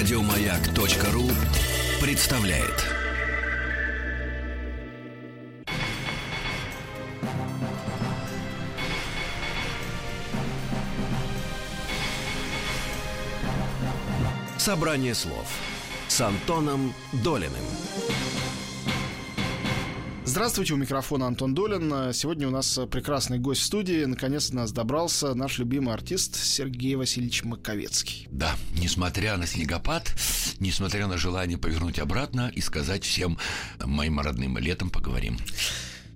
[0.00, 1.30] Радиомаяк.ру
[2.00, 2.86] представляет.
[14.56, 15.46] Собрание слов
[16.08, 17.52] с Антоном Долиным.
[20.30, 22.12] Здравствуйте, у микрофона Антон Долин.
[22.14, 24.04] Сегодня у нас прекрасный гость в студии.
[24.04, 28.28] Наконец-то нас добрался наш любимый артист Сергей Васильевич Маковецкий.
[28.30, 30.14] Да, несмотря на снегопад,
[30.60, 33.38] несмотря на желание повернуть обратно и сказать всем
[33.84, 35.36] моим родным летом поговорим.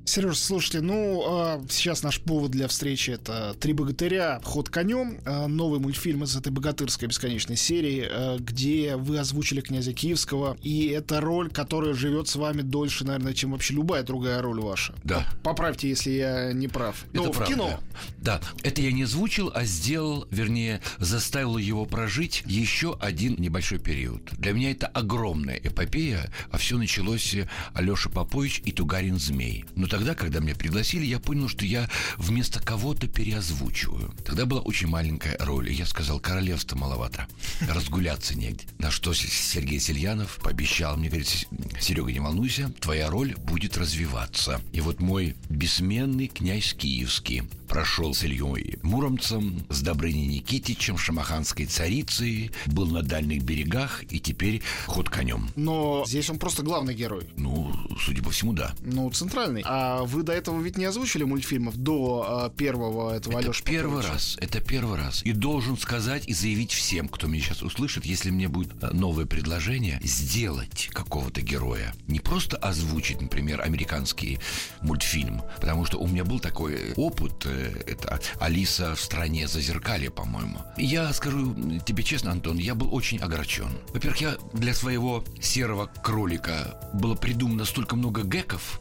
[0.06, 4.38] Сереж, слушайте, ну, а, сейчас наш повод для встречи это «Три богатыря.
[4.44, 5.18] Ход конем».
[5.24, 10.58] А, новый мультфильм из этой богатырской бесконечной серии, а, где вы озвучили князя Киевского.
[10.62, 14.94] И это роль, которая живет с вами дольше, наверное, чем вообще любая другая роль ваша.
[15.04, 15.26] Да.
[15.42, 17.06] Поправьте, если я не прав.
[17.14, 17.54] Это ну, в правда.
[17.54, 17.80] кино.
[18.18, 24.22] Да, это я не озвучил, а сделал, вернее, заставил его прожить еще один небольшой период.
[24.32, 27.34] Для меня это огромная эпопея, а все началось
[27.72, 29.64] Алеша Попович и Тугарин Змей.
[29.74, 34.12] Но тогда, когда меня пригласили, я понял, что я вместо кого-то переозвучиваю.
[34.24, 37.28] Тогда была очень маленькая роль, и я сказал, королевства маловато,
[37.60, 38.64] разгуляться негде.
[38.78, 41.46] На что Сергей Сельянов пообещал мне, говорит,
[41.80, 44.60] Серега, не волнуйся, твоя роль будет развиваться.
[44.72, 52.50] И вот мой бессменный князь Киевский прошел с Ильей Муромцем, с Добрыней Никитичем, шамаханской царицей,
[52.66, 55.48] был на дальних берегах и теперь ход конем.
[55.56, 57.28] Но здесь он просто главный герой.
[57.36, 58.74] Ну, судя по всему, да.
[58.80, 59.62] Ну, центральный.
[59.64, 64.02] А вы до этого ведь не озвучили мультфильмов до а, первого этого Это Алёши первый
[64.02, 65.22] раз, это первый раз.
[65.24, 69.26] И должен сказать и заявить всем, кто меня сейчас услышит, если мне будет э, новое
[69.26, 71.94] предложение, сделать какого-то героя.
[72.06, 74.38] Не просто озвучить, например, американский
[74.80, 80.58] мультфильм, потому что у меня был такой опыт, э, это Алиса в стране зазеркалья, по-моему.
[80.76, 81.54] Я скажу
[81.86, 83.70] тебе честно, Антон, я был очень огорчен.
[83.92, 88.80] Во-первых, я для своего серого кролика было придумано столько много геков,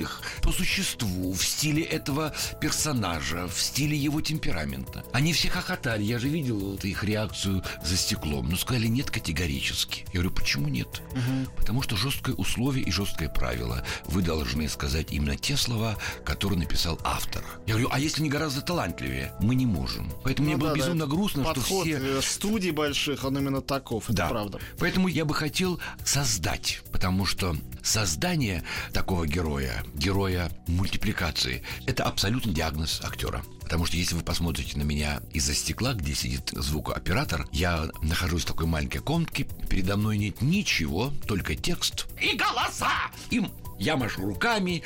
[0.00, 5.04] неожиданных, по существу, в стиле этого персонажа, в стиле его темперамента.
[5.12, 10.04] Они все хохотали, я же видел вот их реакцию за стеклом, но сказали нет категорически.
[10.12, 11.02] Я говорю, почему нет?
[11.56, 13.84] Потому что жесткое условие и жесткое правило.
[14.06, 17.42] Вы должны сказать именно те слова, которые написал автор.
[17.66, 19.32] Я говорю, а если не гораздо талантливее?
[19.40, 20.10] Мы не можем.
[20.24, 21.96] Поэтому Ну мне было да, да, безумно грустно, что Подход все...
[21.98, 24.28] э, студий больших, он именно таков, это Да.
[24.28, 24.58] правда.
[24.78, 33.00] Поэтому я бы хотел создать, потому что создание такого героя, героя мультипликации, это абсолютно диагноз
[33.02, 33.42] актера.
[33.62, 38.46] Потому что если вы посмотрите на меня из-за стекла, где сидит звукооператор, я нахожусь в
[38.46, 42.90] такой маленькой комнатке, передо мной нет ничего, только текст и голоса.
[43.30, 44.82] Им я машу руками,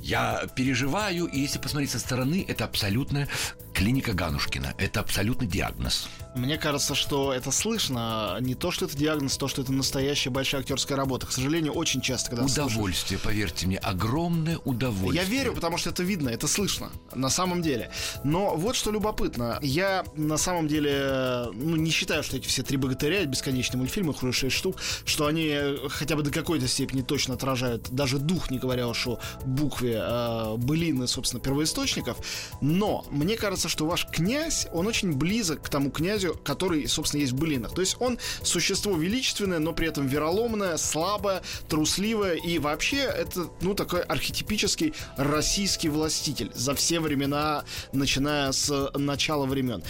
[0.00, 3.28] я переживаю, и если посмотреть со стороны, это абсолютно
[3.74, 4.74] клиника Ганушкина.
[4.78, 6.08] Это абсолютно диагноз.
[6.38, 8.38] Мне кажется, что это слышно.
[8.40, 11.26] Не то, что это диагноз, то, что это настоящая большая актерская работа.
[11.26, 15.22] К сожалению, очень часто, когда слушаешь- Удовольствие, поверьте мне, огромное удовольствие.
[15.22, 17.90] Я верю, потому что это видно, это слышно, на самом деле.
[18.24, 19.58] Но вот что любопытно.
[19.62, 24.22] Я на самом деле ну, не считаю, что эти все три богатыря, бесконечные мультфильмы, их
[24.22, 28.50] уже шесть штук, что они э, хотя бы до какой-то степени точно отражают даже дух,
[28.50, 32.18] не говоря уж о букве э, былины, собственно, первоисточников.
[32.60, 37.32] Но мне кажется, что ваш князь, он очень близок к тому князю, который, собственно, есть
[37.32, 37.74] в былинах.
[37.74, 43.74] То есть он существо величественное, но при этом вероломное, слабое, трусливое и вообще это, ну,
[43.74, 49.82] такой архетипический российский властитель за все времена, начиная с начала времен.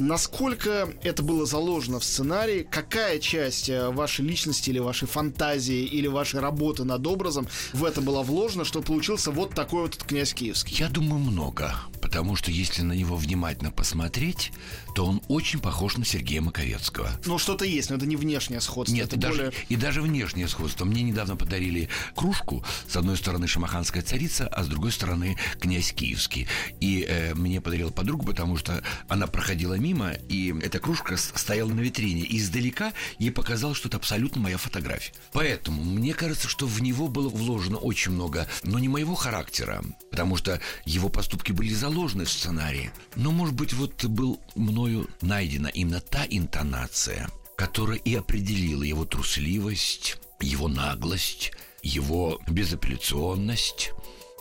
[0.00, 2.66] Насколько это было заложено в сценарии?
[2.68, 8.00] Какая часть э, вашей личности или вашей фантазии или вашей работы над образом в это
[8.00, 10.76] была вложена, что получился вот такой вот князь Киевский?
[10.78, 11.74] Я думаю, много.
[12.10, 14.50] Потому что если на него внимательно посмотреть,
[14.96, 17.08] то он очень похож на Сергея Маковецкого.
[17.24, 18.92] Ну, что-то есть, но это не внешнее сходство.
[18.92, 19.52] Нет, это и даже, более...
[19.68, 20.84] и даже внешнее сходство.
[20.84, 22.64] Мне недавно подарили кружку.
[22.88, 26.48] С одной стороны шамаханская царица, а с другой стороны князь Киевский.
[26.80, 31.78] И э, мне подарила подруга, потому что она проходила мимо, и эта кружка стояла на
[31.78, 32.22] витрине.
[32.22, 35.12] И издалека ей показалось, что это абсолютно моя фотография.
[35.32, 40.36] Поэтому мне кажется, что в него было вложено очень много, но не моего характера, потому
[40.36, 42.92] что его поступки были заложены в сценарии.
[43.16, 50.18] Но, может быть, вот был мною найдена именно та интонация, которая и определила его трусливость,
[50.40, 51.52] его наглость,
[51.82, 53.92] его безапелляционность.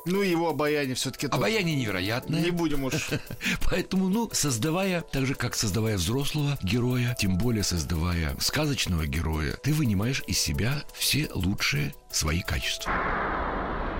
[0.05, 2.41] Ну, его обаяние все-таки Обаяние невероятное.
[2.41, 3.09] Не будем уж.
[3.69, 9.73] Поэтому, ну, создавая, так же, как создавая взрослого героя, тем более создавая сказочного героя, ты
[9.73, 12.91] вынимаешь из себя все лучшие свои качества.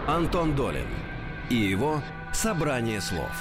[0.08, 0.88] Антон Долин
[1.50, 3.32] и его «Собрание слов».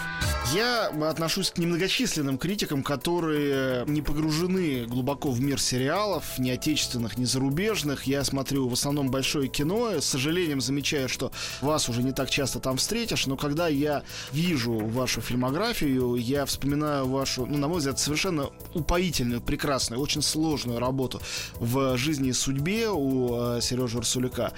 [0.54, 7.26] Я отношусь к немногочисленным критикам, которые не погружены глубоко в мир сериалов, ни отечественных, ни
[7.26, 8.04] зарубежных.
[8.04, 10.00] Я смотрю в основном большое кино.
[10.00, 14.72] С сожалением замечаю, что вас уже не так часто там встретишь, но когда я вижу
[14.72, 21.20] вашу фильмографию, я вспоминаю вашу, ну, на мой взгляд, совершенно упоительную, прекрасную, очень сложную работу
[21.56, 24.54] в жизни и судьбе у э, Сережи Урсуляка.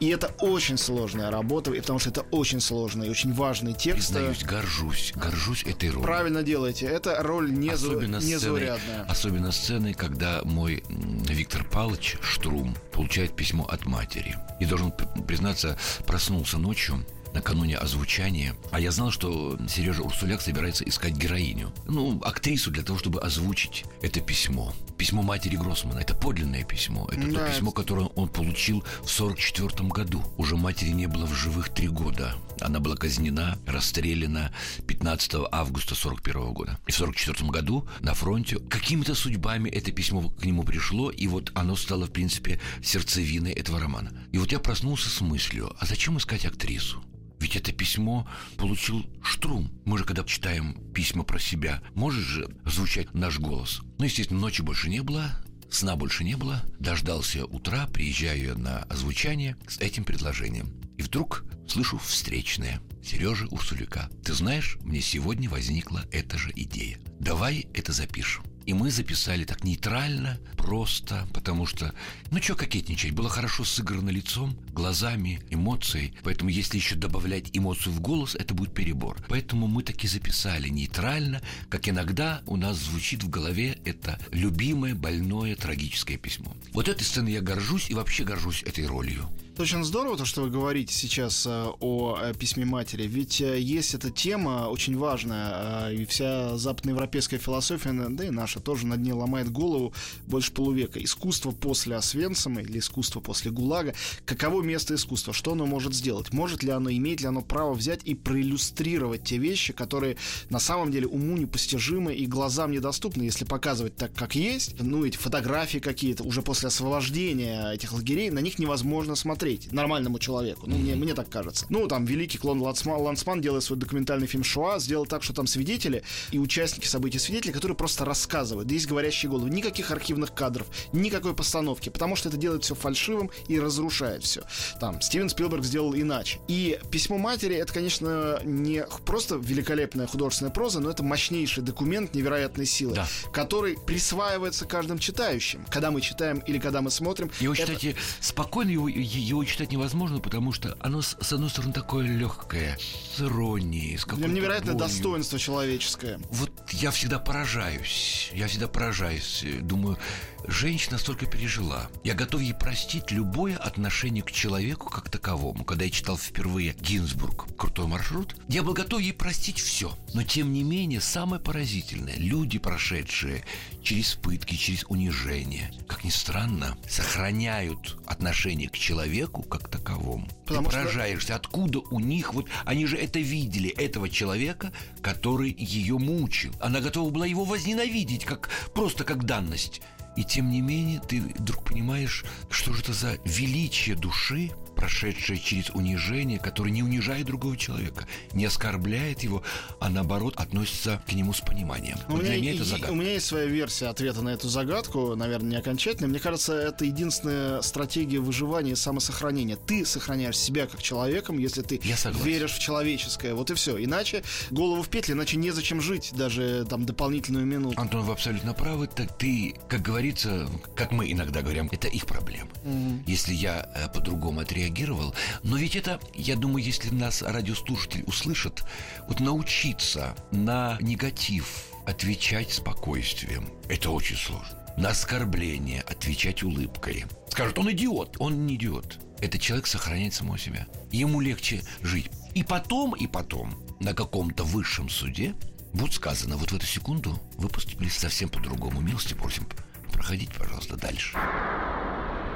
[0.00, 4.12] И это очень сложная работа, потому что это очень сложный и очень важный текст.
[4.12, 5.29] Признаюсь, горжусь, горжусь
[5.66, 6.02] этой ролью.
[6.02, 6.86] Правильно делаете.
[6.86, 9.04] Это роль не особенно незаурядная.
[9.08, 14.36] Особенно сцены, когда мой Виктор Павлович Штрум получает письмо от матери.
[14.60, 14.92] И должен
[15.26, 18.54] признаться, проснулся ночью, накануне озвучания.
[18.70, 21.72] А я знал, что Сережа Урсуляк собирается искать героиню.
[21.86, 24.74] Ну, актрису для того, чтобы озвучить это письмо.
[24.96, 26.00] Письмо матери Гроссмана.
[26.00, 27.08] Это подлинное письмо.
[27.10, 30.22] Это да, то письмо, которое он получил в 44 году.
[30.36, 32.34] Уже матери не было в живых три года.
[32.62, 34.52] Она была казнена, расстреляна
[34.86, 36.78] 15 августа 41 года.
[36.86, 41.52] И в 44 году на фронте какими-то судьбами это письмо к нему пришло, и вот
[41.54, 44.12] оно стало, в принципе, сердцевиной этого романа.
[44.32, 47.02] И вот я проснулся с мыслью, а зачем искать актрису?
[47.40, 48.28] Ведь это письмо
[48.58, 49.72] получил Штрум.
[49.86, 53.80] Мы же, когда читаем письма про себя, может же звучать наш голос.
[53.98, 55.30] Ну, естественно, ночи больше не было,
[55.70, 56.62] сна больше не было.
[56.78, 60.68] Дождался утра, приезжаю на озвучание с этим предложением.
[61.00, 62.78] И вдруг слышу встречное.
[63.02, 64.10] Сережа Урсуляка.
[64.22, 66.98] Ты знаешь, мне сегодня возникла эта же идея.
[67.18, 68.44] Давай это запишем.
[68.66, 71.94] И мы записали так нейтрально, просто, потому что,
[72.30, 76.12] ну что кокетничать, было хорошо сыграно лицом, глазами, эмоцией.
[76.22, 79.16] Поэтому если еще добавлять эмоцию в голос, это будет перебор.
[79.26, 85.56] Поэтому мы таки записали нейтрально, как иногда у нас звучит в голове это любимое, больное,
[85.56, 86.54] трагическое письмо.
[86.74, 89.30] Вот этой сценой я горжусь и вообще горжусь этой ролью.
[89.60, 93.92] Очень здорово то, что вы говорите сейчас э, о э, письме матери, ведь э, есть
[93.92, 99.52] эта тема очень важная, и вся западноевропейская философия, да и наша тоже над ней ломает
[99.52, 99.92] голову
[100.26, 101.04] больше полувека.
[101.04, 103.92] Искусство после Освенцима или искусство после ГУЛАГа.
[104.24, 105.34] Каково место искусства?
[105.34, 106.32] Что оно может сделать?
[106.32, 110.16] Может ли оно, имеет ли оно право взять и проиллюстрировать те вещи, которые
[110.48, 114.80] на самом деле уму непостижимы и глазам недоступны, если показывать так, как есть?
[114.80, 120.18] Ну, эти фотографии какие-то уже после освобождения этих лагерей, на них невозможно смотреть смотреть нормальному
[120.18, 120.66] человеку.
[120.66, 121.66] Ну, мне, мне так кажется.
[121.68, 125.46] Ну, там, великий клон Лансман, Лансман, делая свой документальный фильм «Шуа», сделал так, что там
[125.46, 128.70] свидетели и участники событий свидетели, которые просто рассказывают.
[128.70, 129.50] Есть говорящие головы.
[129.50, 134.42] Никаких архивных кадров, никакой постановки, потому что это делает все фальшивым и разрушает все.
[134.80, 136.38] Там, Стивен Спилберг сделал иначе.
[136.48, 142.66] И «Письмо матери»— это, конечно, не просто великолепная художественная проза, но это мощнейший документ невероятной
[142.66, 143.06] силы, да.
[143.32, 145.64] который присваивается каждым читающим.
[145.70, 147.30] Когда мы читаем или когда мы смотрим...
[147.40, 147.62] И вы это...
[147.62, 148.88] считаете, спокойно его,
[149.30, 152.78] его читать невозможно, потому что оно, с одной стороны, такое легкое,
[153.16, 154.88] с иронией, с какой-то Невероятное болью.
[154.88, 156.20] достоинство человеческое.
[156.30, 159.44] Вот я всегда поражаюсь, я всегда поражаюсь.
[159.62, 159.98] Думаю,
[160.46, 161.88] женщина столько пережила.
[162.02, 165.64] Я готов ей простить любое отношение к человеку как таковому.
[165.64, 169.96] Когда я читал впервые Гинзбург «Крутой маршрут», я был готов ей простить все.
[170.14, 173.44] Но, тем не менее, самое поразительное, люди, прошедшие
[173.82, 180.28] через пытки, через унижение, как ни странно, сохраняют отношение к человеку как таковому.
[180.46, 181.36] Потому Ты поражаешься, что...
[181.36, 184.72] откуда у них, вот они же это видели, этого человека,
[185.02, 186.52] который ее мучил.
[186.60, 189.80] Она готова была его возненавидеть, как просто как данность.
[190.16, 195.68] И тем не менее ты вдруг понимаешь, что же это за величие души, прошедшая через
[195.70, 199.42] унижение, которое не унижает другого человека, не оскорбляет его,
[199.78, 201.98] а наоборот относится к нему с пониманием.
[202.08, 202.90] У, вот меня, для меня это загадка.
[202.90, 206.08] у меня есть своя версия ответа на эту загадку, наверное, не окончательная.
[206.08, 209.56] Мне кажется, это единственная стратегия выживания и самосохранения.
[209.56, 211.78] Ты сохраняешь себя как человеком, если ты
[212.24, 213.34] веришь в человеческое.
[213.34, 213.82] Вот и все.
[213.84, 217.78] Иначе голову в петли, иначе незачем жить даже там дополнительную минуту.
[217.78, 218.86] Антон, вы абсолютно правы.
[218.86, 222.48] Так ты, как говорится, как мы иногда говорим, это их проблемы.
[222.64, 223.02] Mm-hmm.
[223.06, 225.14] Если я э, по-другому отреагирую, реагировал.
[225.42, 228.64] Но ведь это, я думаю, если нас радиослушатель услышит,
[229.08, 234.56] вот научиться на негатив отвечать спокойствием, это очень сложно.
[234.76, 237.04] На оскорбление отвечать улыбкой.
[237.28, 238.16] Скажут, он идиот.
[238.18, 238.98] Он не идиот.
[239.20, 240.66] Этот человек сохраняет самого себя.
[240.90, 242.10] Ему легче жить.
[242.34, 245.34] И потом, и потом, на каком-то высшем суде
[245.72, 248.80] будет сказано, вот в эту секунду вы поступили совсем по-другому.
[248.80, 249.46] Милости просим,
[249.92, 251.16] проходите, пожалуйста, дальше.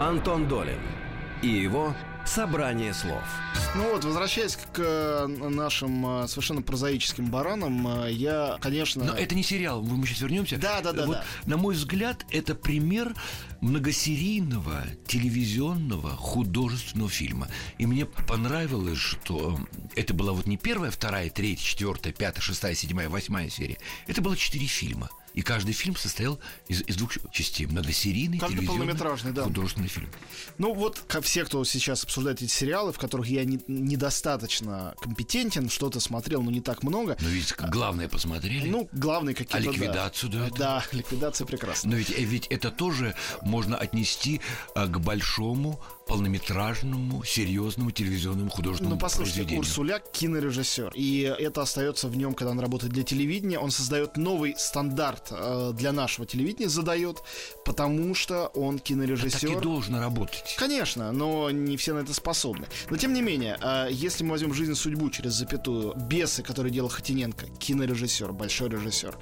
[0.01, 0.81] Антон Долин
[1.43, 1.95] и его
[2.27, 3.23] Собрание слов
[3.75, 9.05] ну вот, возвращаясь к э, нашим э, совершенно прозаическим баранам, э, я, конечно...
[9.05, 10.59] Но это не сериал, мы сейчас вернемся.
[10.59, 11.07] Да, да, да.
[11.07, 11.25] Вот, да.
[11.47, 13.15] На мой взгляд, это пример
[13.61, 17.49] многосерийного телевизионного художественного фильма.
[17.79, 19.59] И мне понравилось, что
[19.97, 23.79] это была вот не первая, вторая, третья, четвертая, пятая, шестая, седьмая, восьмая серия.
[24.07, 25.11] Это было четыре фильма.
[25.35, 26.39] И каждый фильм состоял
[26.69, 27.67] из, из двух частей.
[27.67, 29.43] Многосерийный, каждый полнометражный, да.
[29.43, 30.09] художественный фильм.
[30.59, 35.69] Ну вот, как все, кто сейчас обсуждает эти сериалы, в которых я не, недостаточно компетентен,
[35.69, 37.17] что-то смотрел, но не так много.
[37.21, 38.69] Но ведь главное посмотрели.
[38.69, 40.49] Ну, главное какие-то, А ликвидацию, да?
[40.51, 41.91] Да, да ликвидация прекрасна.
[41.91, 44.41] Но ведь, э, ведь это тоже можно отнести
[44.75, 49.57] а, к большому полнометражному, серьезному телевизионному художественному Ну, послушайте.
[49.57, 50.93] Урсуляк кинорежиссер.
[50.95, 53.59] И это остается в нем, когда он работает для телевидения.
[53.59, 57.23] Он создает новый стандарт э, для нашего телевидения, задает,
[57.65, 59.49] потому что он кинорежиссер.
[59.49, 60.57] Так и должен работать.
[60.59, 62.67] Конечно, но не все на это способны.
[62.91, 66.71] Но тем не менее, э, если мы возьмем жизнь и судьбу через запятую, бесы, который
[66.71, 69.17] делал Хатиненко, кинорежиссер, большой режиссер,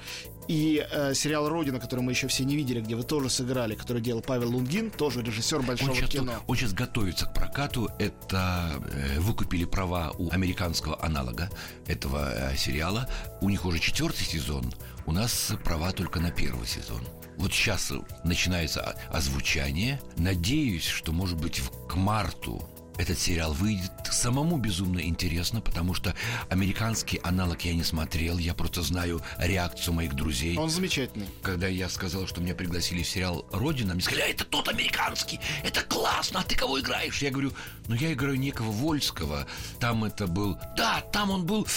[0.47, 4.01] и э, сериал Родина, который мы еще все не видели, где вы тоже сыграли, который
[4.01, 6.33] делал Павел Лунгин, тоже режиссер большого он сейчас, кино.
[6.47, 7.89] Он сейчас готовится к прокату.
[7.99, 11.49] Это э, выкупили права у американского аналога
[11.87, 13.09] этого э, сериала.
[13.41, 14.73] У них уже четвертый сезон.
[15.05, 17.01] У нас права только на первый сезон.
[17.37, 17.91] Вот сейчас
[18.23, 19.99] начинается озвучание.
[20.17, 26.15] Надеюсь, что, может быть, к марту этот сериал выйдет самому безумно интересно, потому что
[26.49, 30.57] американский аналог я не смотрел, я просто знаю реакцию моих друзей.
[30.57, 31.27] Он замечательный.
[31.41, 35.39] Когда я сказал, что меня пригласили в сериал «Родина», мне сказали, а это тот американский,
[35.63, 37.21] это классно, а ты кого играешь?
[37.21, 37.53] Я говорю,
[37.87, 39.47] ну я играю некого Вольского,
[39.79, 41.67] там это был, да, там он был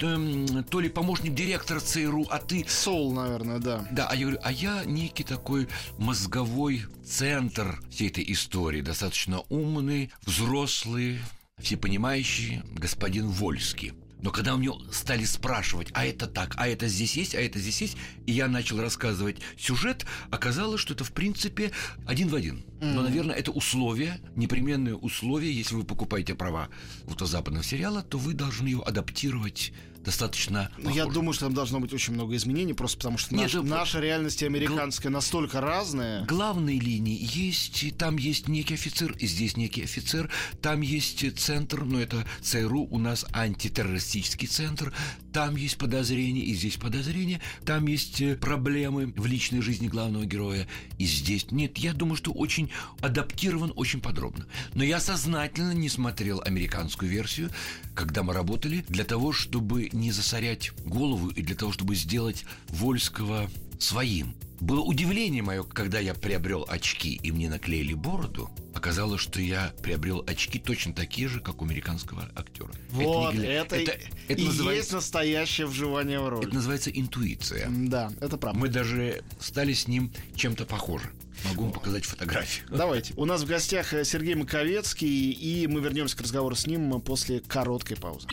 [0.00, 2.64] эм, то ли помощник директора ЦРУ, а ты...
[2.68, 3.86] Соул, наверное, да.
[3.90, 10.10] Да, а я говорю, а я некий такой мозговой центр всей этой истории, достаточно умный,
[10.24, 11.20] взрослый,
[11.58, 13.92] всепонимающий господин Вольский.
[14.24, 17.58] Но когда у него стали спрашивать, а это так, а это здесь есть, а это
[17.58, 21.72] здесь есть, и я начал рассказывать сюжет, оказалось, что это в принципе
[22.06, 22.64] один в один.
[22.80, 26.68] Но, наверное, это условие, непременное условие, если вы покупаете права
[27.04, 29.72] вот западного сериала, то вы должны его адаптировать
[30.04, 33.44] достаточно Ну, я думаю, что там должно быть очень много изменений, просто потому что Нет,
[33.44, 36.24] наш, ну, наша реальность и американская настолько разная.
[36.26, 41.84] Главные линии есть, и там есть некий офицер, и здесь некий офицер, там есть центр,
[41.84, 44.92] но это ЦРУ, у нас антитеррористический центр,
[45.32, 50.68] там есть подозрения, и здесь подозрения, там есть э, проблемы в личной жизни главного героя,
[50.98, 51.78] и здесь нет.
[51.78, 54.46] Я думаю, что очень адаптирован, очень подробно.
[54.74, 57.50] Но я сознательно не смотрел американскую версию,
[57.94, 63.50] когда мы работали, для того, чтобы не засорять голову и для того, чтобы сделать Вольского
[63.78, 64.34] своим.
[64.60, 68.48] Было удивление мое, когда я приобрел очки и мне наклеили бороду.
[68.74, 72.70] Оказалось, что я приобрел очки точно такие же, как у американского актера.
[72.90, 73.92] Вот, не гля- это, это,
[74.28, 76.44] это и называется, есть настоящее вживание в роль.
[76.46, 77.68] это называется интуиция.
[77.68, 78.58] Да, это правда.
[78.58, 81.10] Мы даже стали с ним чем-то похожи.
[81.48, 82.66] Могу вам показать фотографию.
[82.70, 83.12] Давайте.
[83.16, 87.40] У нас в гостях э, Сергей Маковецкий, и мы вернемся к разговору с ним после
[87.40, 88.28] короткой паузы.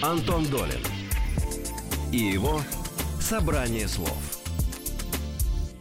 [0.00, 0.80] Антон Долин
[2.10, 2.62] и его
[3.22, 4.41] «Собрание слов».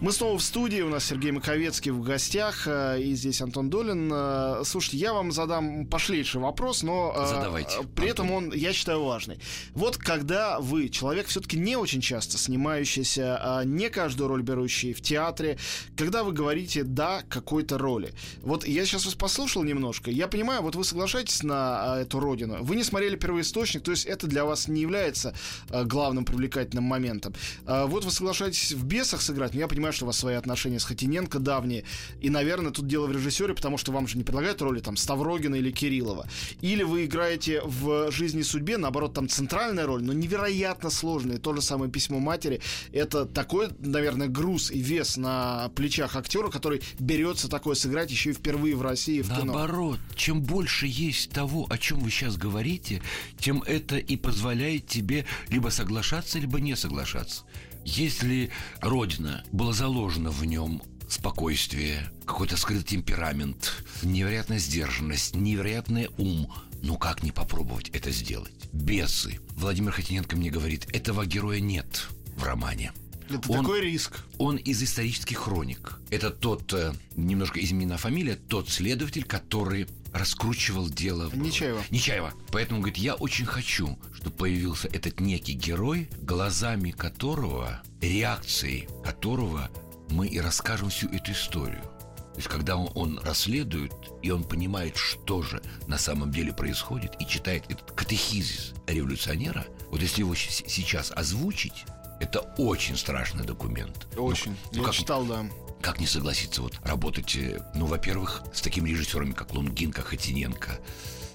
[0.01, 4.09] Мы снова в студии, у нас Сергей Маковецкий в гостях, э, и здесь Антон Долин.
[4.11, 9.03] Э, Слушайте, я вам задам пошлейший вопрос, но э, Задавайте, при этом он, я считаю,
[9.03, 9.37] важный.
[9.75, 15.01] Вот когда вы, человек все-таки не очень часто снимающийся, а не каждую роль берущий в
[15.01, 15.59] театре,
[15.95, 18.11] когда вы говорите «да» какой-то роли.
[18.41, 22.57] Вот я сейчас вас послушал немножко, я понимаю, вот вы соглашаетесь на а, эту родину,
[22.63, 25.35] вы не смотрели первоисточник, то есть это для вас не является
[25.69, 27.35] главным привлекательным моментом.
[27.67, 30.83] Вот вы соглашаетесь в «Бесах» сыграть, но я понимаю, что у вас свои отношения с
[30.83, 31.83] Хатиненко давние,
[32.19, 35.55] и, наверное, тут дело в режиссере, потому что вам же не предлагают роли там Ставрогина
[35.55, 36.27] или Кириллова.
[36.61, 41.37] Или вы играете в «Жизни и судьбе», наоборот, там центральная роль, но невероятно сложная.
[41.37, 42.61] То же самое «Письмо матери».
[42.91, 48.33] Это такой, наверное, груз и вес на плечах актера, который берется такое сыграть еще и
[48.33, 49.45] впервые в России в кино.
[49.45, 53.01] Наоборот, чем больше есть того, о чем вы сейчас говорите,
[53.37, 57.43] тем это и позволяет тебе либо соглашаться, либо не соглашаться.
[57.85, 66.97] Если Родина была заложена в нем спокойствие, какой-то скрытый темперамент, невероятная сдержанность, невероятный ум, ну
[66.97, 68.53] как не попробовать это сделать?
[68.71, 69.39] Бесы.
[69.55, 72.07] Владимир Хотиненко мне говорит, этого героя нет
[72.37, 72.93] в романе.
[73.29, 74.25] Это Он- такой риск.
[74.39, 75.99] Он из исторических хроник.
[76.09, 81.29] Это тот, э, немножко изменена фамилия, тот следователь, который раскручивал дело.
[81.29, 81.81] в- Нечаева.
[81.89, 82.33] Нечаева.
[82.51, 89.69] Поэтому, говорит, я очень хочу, чтобы появился этот некий герой, глазами которого, реакцией которого
[90.09, 91.81] мы и расскажем всю эту историю.
[91.81, 97.13] То есть, когда он, он расследует, и он понимает, что же на самом деле происходит,
[97.19, 101.85] и читает этот катехизис революционера, вот если его сейчас озвучить,
[102.19, 104.07] это очень страшный документ.
[104.15, 104.55] Очень.
[104.71, 105.45] Ну, Я как, читал, да.
[105.81, 110.79] Как не согласиться вот работать, э, ну, во-первых, с такими режиссерами, как Лунгин, как Хотиненко.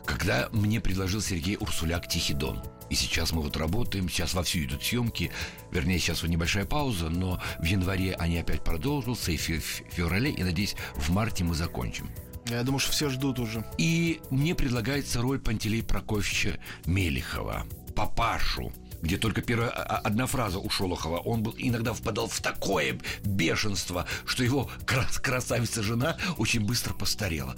[0.06, 4.84] Когда мне предложил Сергей Урсуляк «Тихий дон», и сейчас мы вот работаем, сейчас вовсю идут
[4.84, 5.30] съемки,
[5.72, 10.44] вернее, сейчас вот небольшая пауза, но в январе они опять продолжатся, и в феврале, и,
[10.44, 12.08] надеюсь, в марте мы закончим.
[12.48, 13.64] Я думаю, что все ждут уже.
[13.76, 18.72] И мне предлагается роль Пантелей Прокофьевича Мелихова, папашу,
[19.02, 24.44] где только первая одна фраза у Шолохова, он был иногда впадал в такое бешенство, что
[24.44, 27.56] его крас красавица жена очень быстро постарела.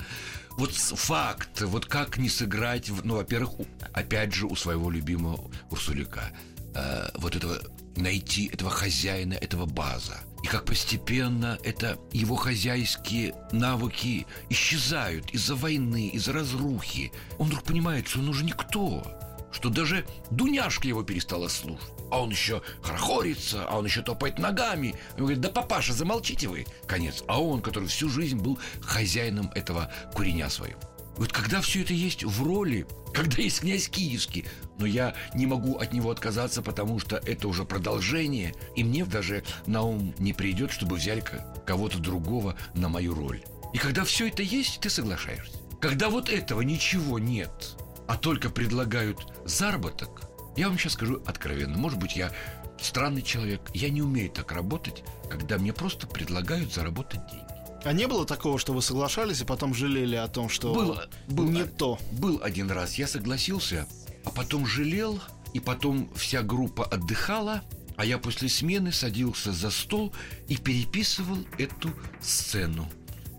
[0.56, 3.52] Вот факт, вот как не сыграть, ну, во-первых,
[3.92, 6.32] опять же, у своего любимого Урсулика,
[6.74, 7.60] э, вот этого
[7.96, 10.18] найти этого хозяина, этого база.
[10.42, 17.12] И как постепенно это его хозяйские навыки исчезают из-за войны, из-за разрухи.
[17.38, 19.17] Он вдруг понимает, что он уже никто
[19.52, 21.92] что даже Дуняшка его перестала слушать.
[22.10, 24.94] А он еще хорохорится, а он еще топает ногами.
[25.14, 26.66] Он говорит, да папаша, замолчите вы.
[26.86, 27.22] Конец.
[27.26, 30.80] А он, который всю жизнь был хозяином этого куреня своего.
[31.18, 34.44] Вот когда все это есть в роли, когда есть князь Киевский,
[34.78, 39.42] но я не могу от него отказаться, потому что это уже продолжение, и мне даже
[39.66, 41.24] на ум не придет, чтобы взяли
[41.66, 43.42] кого-то другого на мою роль.
[43.74, 45.58] И когда все это есть, ты соглашаешься.
[45.80, 47.76] Когда вот этого ничего нет,
[48.08, 50.22] а только предлагают заработок,
[50.56, 52.32] я вам сейчас скажу откровенно, может быть, я
[52.80, 57.44] странный человек, я не умею так работать, когда мне просто предлагают заработать деньги.
[57.84, 61.48] А не было такого, что вы соглашались и потом жалели о том, что было, был,
[61.48, 61.98] не то?
[62.12, 63.86] Был один раз, я согласился,
[64.24, 65.20] а потом жалел,
[65.52, 67.62] и потом вся группа отдыхала,
[67.96, 70.12] а я после смены садился за стол
[70.48, 72.88] и переписывал эту сцену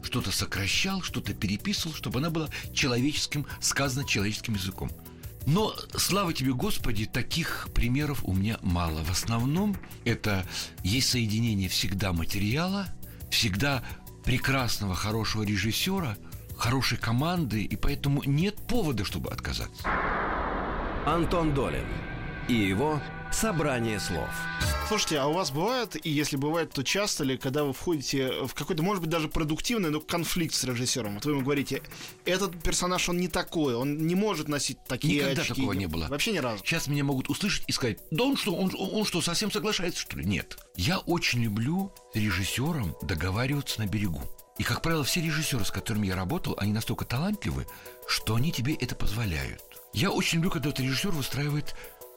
[0.10, 4.90] что-то сокращал, что-то переписывал, чтобы она была человеческим, сказана человеческим языком.
[5.46, 9.04] Но, слава тебе, Господи, таких примеров у меня мало.
[9.04, 10.46] В основном это
[10.84, 12.88] есть соединение всегда материала,
[13.30, 13.84] всегда
[14.26, 16.18] прекрасного, хорошего режиссера,
[16.58, 19.88] хорошей команды, и поэтому нет повода, чтобы отказаться.
[21.06, 21.86] Антон Долин
[22.48, 23.00] и его
[23.32, 24.30] «Собрание слов».
[24.88, 28.56] Слушайте, а у вас бывает, и если бывает, то часто ли, когда вы входите в
[28.56, 31.14] какой-то, может быть, даже продуктивный, но конфликт с режиссером?
[31.14, 31.84] Вот вы ему говорите,
[32.26, 35.54] этот персонаж, он не такой, он не может носить такие Никогда очки.
[35.54, 36.08] такого не было.
[36.08, 36.64] Вообще ни разу.
[36.66, 40.18] Сейчас меня могут услышать и сказать, да он что, он, он что, совсем соглашается, что
[40.18, 40.26] ли?
[40.26, 40.58] Нет.
[40.76, 44.24] Я очень люблю с режиссером договариваться на берегу.
[44.58, 47.68] И, как правило, все режиссеры, с которыми я работал, они настолько талантливы,
[48.08, 49.62] что они тебе это позволяют.
[49.94, 51.76] Я очень люблю, когда этот режиссер выстраивает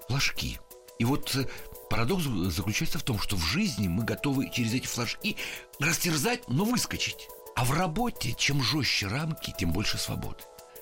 [0.08, 0.58] флажки.
[0.98, 1.46] И вот э,
[1.90, 2.24] Парадокс
[2.54, 5.36] заключается в том, что в жизни мы готовы через эти флажки
[5.78, 7.28] растерзать, но выскочить.
[7.54, 10.38] А в работе, чем жестче рамки, тем больше свободы.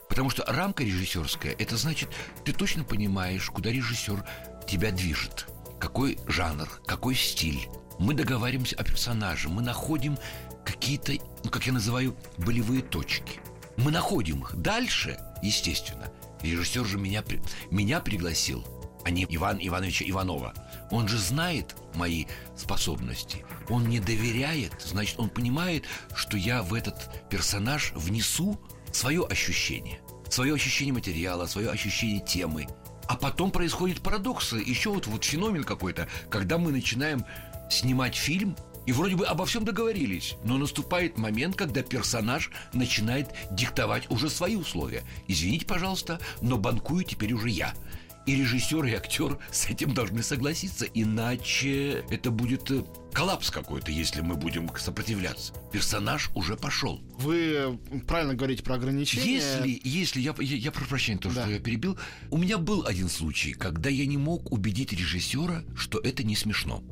[0.08, 2.10] Потому что рамка режиссерская, это значит,
[2.44, 4.24] ты точно понимаешь, куда режиссер
[4.66, 5.46] тебя движет.
[5.80, 7.68] Какой жанр, какой стиль.
[7.98, 10.18] Мы договариваемся о персонаже, мы находим
[10.64, 11.12] какие-то,
[11.44, 13.40] ну, как я называю, болевые точки.
[13.76, 14.54] Мы находим их.
[14.56, 17.24] Дальше, естественно, режиссер же меня,
[17.70, 18.64] меня пригласил,
[19.04, 20.54] а не Иван Ивановича Иванова–
[20.90, 23.44] он же знает мои способности.
[23.68, 25.84] Он мне доверяет, значит, он понимает,
[26.14, 28.60] что я в этот персонаж внесу
[28.92, 30.00] свое ощущение.
[30.28, 32.66] Свое ощущение материала, свое ощущение темы.
[33.08, 34.56] А потом происходит парадоксы.
[34.56, 37.24] Еще вот, вот феномен какой-то, когда мы начинаем
[37.70, 44.10] снимать фильм, и вроде бы обо всем договорились, но наступает момент, когда персонаж начинает диктовать
[44.10, 45.04] уже свои условия.
[45.28, 47.74] Извините, пожалуйста, но банкую теперь уже я.
[48.26, 54.20] И режиссер, и актер с этим должны согласиться, иначе это будет э, коллапс какой-то, если
[54.20, 55.54] мы будем сопротивляться.
[55.72, 57.00] Персонаж уже пошел.
[57.18, 59.34] Вы правильно говорите про ограничения.
[59.34, 61.42] Если, если я, я, я прошу прощения, то, да.
[61.42, 61.98] что я перебил,
[62.30, 66.84] у меня был один случай, когда я не мог убедить режиссера, что это не смешно.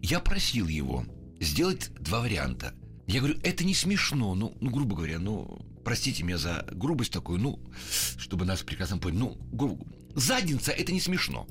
[0.00, 1.06] Я просил его
[1.40, 2.74] сделать два варианта.
[3.06, 7.38] Я говорю, это не смешно, ну, ну грубо говоря, ну, простите меня за грубость такую,
[7.38, 7.60] ну,
[8.16, 11.46] чтобы нас прекрасно поняли, ну, грубо, задница, это не смешно.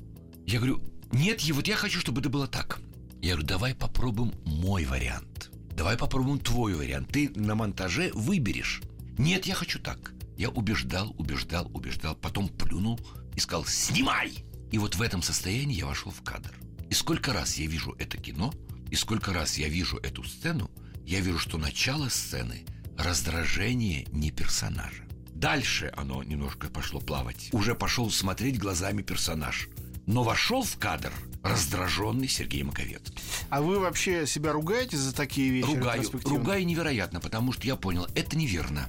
[0.46, 2.80] Я говорю, нет, вот я хочу, чтобы это было так.
[3.20, 5.50] Я говорю, давай попробуем мой вариант.
[5.76, 7.08] Давай попробуем твой вариант.
[7.10, 8.82] Ты на монтаже выберешь.
[9.18, 10.12] Нет, я хочу так.
[10.36, 13.00] Я убеждал, убеждал, убеждал, потом плюнул
[13.34, 16.52] и сказал «Снимай!» И вот в этом состоянии я вошел в кадр.
[16.90, 18.52] И сколько раз я вижу это кино,
[18.90, 20.70] и сколько раз я вижу эту сцену,
[21.06, 22.64] я вижу, что начало сцены–
[22.98, 25.04] раздражение не персонажа.
[25.34, 27.48] Дальше оно немножко пошло плавать.
[27.52, 29.68] Уже пошел смотреть глазами персонаж.
[30.06, 33.18] Но вошел в кадр раздраженный Сергей Маковецкий.
[33.50, 35.66] А вы вообще себя ругаете за такие вещи?
[35.66, 38.88] Ругаю, ругаю невероятно, потому что я понял, это неверно.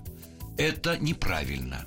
[0.58, 1.86] Это неправильно.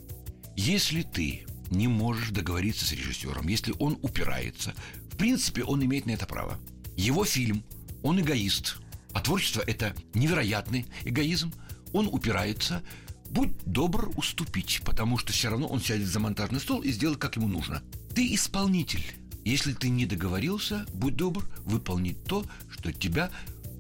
[0.57, 4.75] Если ты не можешь договориться с режиссером, если он упирается,
[5.11, 6.59] в принципе, он имеет на это право.
[6.97, 7.65] Его фильм,
[8.03, 8.79] он эгоист,
[9.13, 11.53] а творчество это невероятный эгоизм.
[11.93, 12.83] Он упирается,
[13.31, 17.37] будь добр уступить, потому что все равно он сядет за монтажный стол и сделает, как
[17.37, 17.83] ему нужно.
[18.15, 19.05] Ты исполнитель.
[19.45, 23.31] Если ты не договорился, будь добр выполнить то, что тебя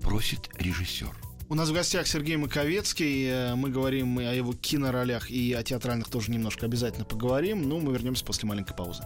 [0.03, 1.15] просит режиссер.
[1.51, 3.27] У нас в гостях Сергей Маковецкий.
[3.27, 7.69] Э, Мы говорим и о его киноролях, и о театральных тоже немножко обязательно поговорим.
[7.69, 9.03] Ну, мы вернемся после маленькой паузы.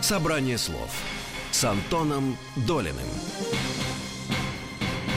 [0.00, 0.90] Собрание слов
[1.62, 3.06] с Антоном Долиным.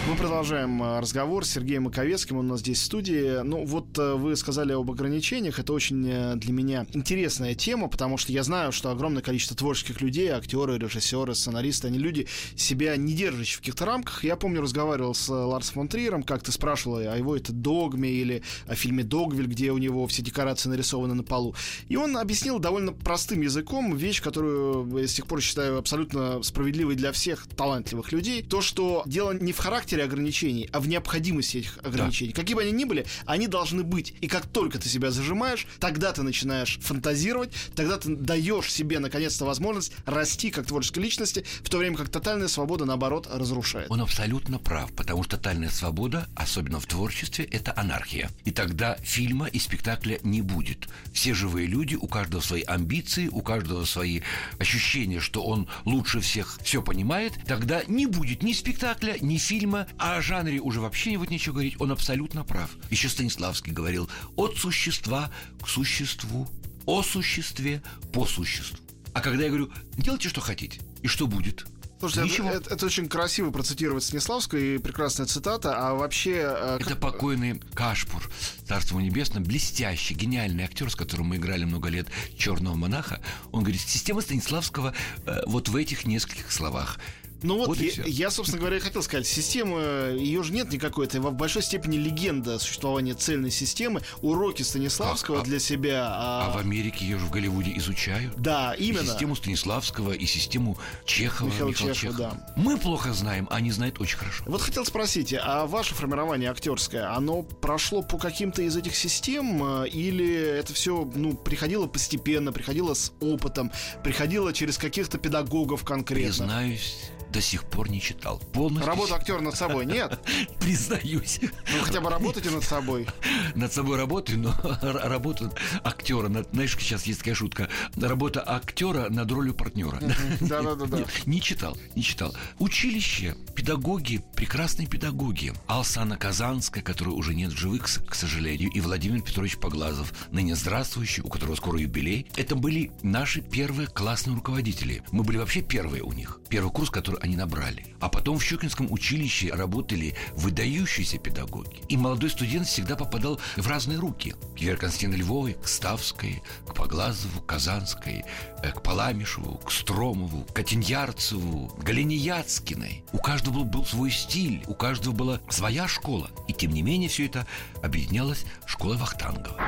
[0.07, 3.41] Мы продолжаем э, разговор с Сергеем Маковецким, он у нас здесь в студии.
[3.41, 8.17] Ну, вот э, вы сказали об ограничениях, это очень э, для меня интересная тема, потому
[8.17, 13.13] что я знаю, что огромное количество творческих людей, актеры, режиссеры, сценаристы, они люди, себя не
[13.13, 14.23] держащие в каких-то рамках.
[14.23, 18.43] Я помню, разговаривал с Ларсом фон Триером, как ты спрашивал о его это «Догме» или
[18.67, 21.55] о фильме «Догвиль», где у него все декорации нарисованы на полу.
[21.87, 26.93] И он объяснил довольно простым языком вещь, которую я с тех пор считаю абсолютно справедливой
[26.93, 28.43] для всех талантливых людей.
[28.43, 32.33] То, что дело не в характере ограничений, а в необходимости этих ограничений.
[32.33, 34.13] Какие бы они ни были, они должны быть.
[34.21, 39.45] И как только ты себя зажимаешь, тогда ты начинаешь фантазировать, тогда ты даешь себе наконец-то
[39.45, 43.89] возможность расти как творческой личности, в то время как тотальная свобода, наоборот, разрушает.
[43.89, 48.29] Он абсолютно прав, потому что тотальная свобода, особенно в творчестве, это анархия.
[48.45, 50.87] И тогда фильма и спектакля не будет.
[51.13, 54.21] Все живые люди, у каждого свои амбиции, у каждого свои
[54.59, 60.17] ощущения, что он лучше всех все понимает, тогда не будет ни спектакля, ни фильма, а
[60.17, 62.69] о жанре уже вообще не будет ничего говорить, он абсолютно прав.
[62.89, 66.47] Еще Станиславский говорил от существа к существу,
[66.85, 67.81] о существе
[68.13, 68.77] по существу.
[69.13, 71.65] А когда я говорю, делайте, что хотите, и что будет?
[71.97, 72.49] Слушайте, Ничего.
[72.49, 76.31] это, это- это очень красиво процитировать Станиславского и прекрасная цитата, а вообще...
[76.45, 78.29] э, Это как- покойный Кашпур,
[78.67, 83.21] Царство Небесное, блестящий, гениальный актер, с которым мы играли много лет черного монаха.
[83.53, 84.93] Он говорит, система Станиславского
[85.25, 86.99] э, вот в этих нескольких словах.
[87.43, 89.79] Ну вот, Вот и я, я, собственно говоря, и хотел сказать, система,
[90.11, 95.41] ее же нет никакой, это в большой степени легенда существования цельной системы, уроки Станиславского А-
[95.41, 96.07] а- для себя.
[96.07, 98.33] А а- в Америке ее же в Голливуде изучают.
[98.37, 99.05] Да, И именно.
[99.05, 102.53] систему Станиславского, и систему Чехова, Михаила Михаила, Чехова, Чехова.
[102.55, 104.43] Мы плохо знаем, а они знают очень хорошо.
[104.47, 109.87] Вот хотел спросить, а ваше формирование актерское, оно прошло по каким-то из этих систем, э,
[109.89, 113.71] или это все, ну, приходило постепенно, приходило с опытом,
[114.03, 116.45] приходило через каких-то педагогов конкретно?
[116.45, 116.95] Признаюсь,
[117.35, 118.39] до сих пор не читал.
[118.53, 120.17] Полностью Работа актера над собой нет?
[120.61, 121.41] признаюсь.
[121.41, 123.07] Ну, хотя бы работайте над собой.
[123.55, 125.51] Над собой работаю, но р- работу
[125.83, 127.67] актера, над- знаешь, сейчас есть такая шутка,
[127.97, 129.99] работа актера над ролью партнера.
[130.39, 130.99] Да-да-да-да.
[130.99, 132.33] Нет, Не читал, не читал.
[132.57, 135.51] Училище, педагоги, прекрасные педагоги.
[135.67, 141.21] Алсана Казанская, которой уже нет в живых, к сожалению, и Владимир Петрович Поглазов, ныне здравствующий,
[141.21, 142.27] у которого скоро юбилей.
[142.37, 145.03] Это были наши первые классные руководители.
[145.11, 146.39] Мы были вообще первые у них.
[146.47, 147.95] Первый курс, который они набрали.
[147.99, 151.81] А потом в Щукинском училище работали выдающиеся педагоги.
[151.89, 154.35] И молодой студент всегда попадал в разные руки.
[154.55, 158.23] К Вере Константиновне Львовой, к Ставской, к Поглазову, Казанской,
[158.63, 163.03] э, к Паламишеву, к Стромову, к Катеньярцеву, к Галине Яцкиной.
[163.11, 166.29] У каждого был, был свой стиль, у каждого была своя школа.
[166.47, 167.45] И тем не менее все это
[167.83, 169.59] объединялось школой Вахтангова.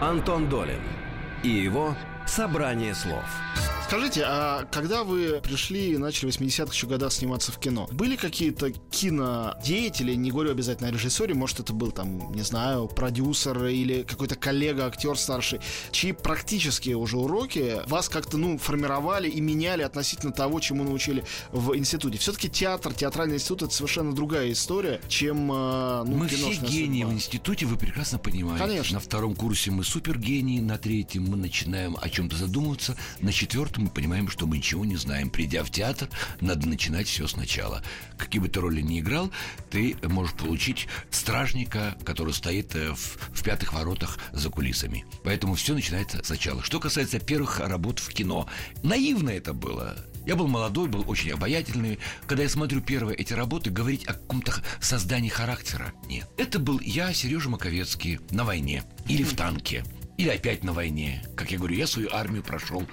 [0.00, 0.80] Антон Долин
[1.42, 3.24] и его «Собрание слов».
[3.86, 8.16] Скажите, а когда вы пришли и начали в 80-х еще годах сниматься в кино, были
[8.16, 14.02] какие-то кинодеятели, не говорю обязательно о режиссере, может это был там, не знаю, продюсер или
[14.02, 15.60] какой-то коллега, актер старший,
[15.92, 21.22] чьи практические уже уроки вас как-то, ну, формировали и меняли относительно того, чему научили
[21.52, 22.18] в институте?
[22.18, 27.12] Все-таки театр, театральный институт это совершенно другая история, чем э, ну, мы все гении судьба.
[27.12, 28.64] в институте, вы прекрасно понимаете.
[28.64, 28.94] Конечно.
[28.94, 33.88] На втором курсе мы супергении, на третьем мы начинаем о чем-то задумываться, на четвертом мы
[33.88, 35.30] понимаем, что мы ничего не знаем.
[35.30, 36.08] Придя в театр,
[36.40, 37.82] надо начинать все сначала.
[38.18, 39.30] Какие бы ты роли ни играл,
[39.70, 45.04] ты можешь получить стражника, который стоит э, в, в пятых воротах за кулисами.
[45.24, 46.62] Поэтому все начинается сначала.
[46.62, 48.48] Что касается первых работ в кино,
[48.82, 49.96] наивно это было.
[50.26, 52.00] Я был молодой, был очень обаятельный.
[52.26, 56.28] Когда я смотрю первые эти работы, говорить о каком-то создании характера нет.
[56.36, 59.84] Это был я, Сережа Маковецкий, на войне или в танке.
[60.16, 61.22] Или опять на войне.
[61.36, 62.86] Как я говорю, я свою армию прошел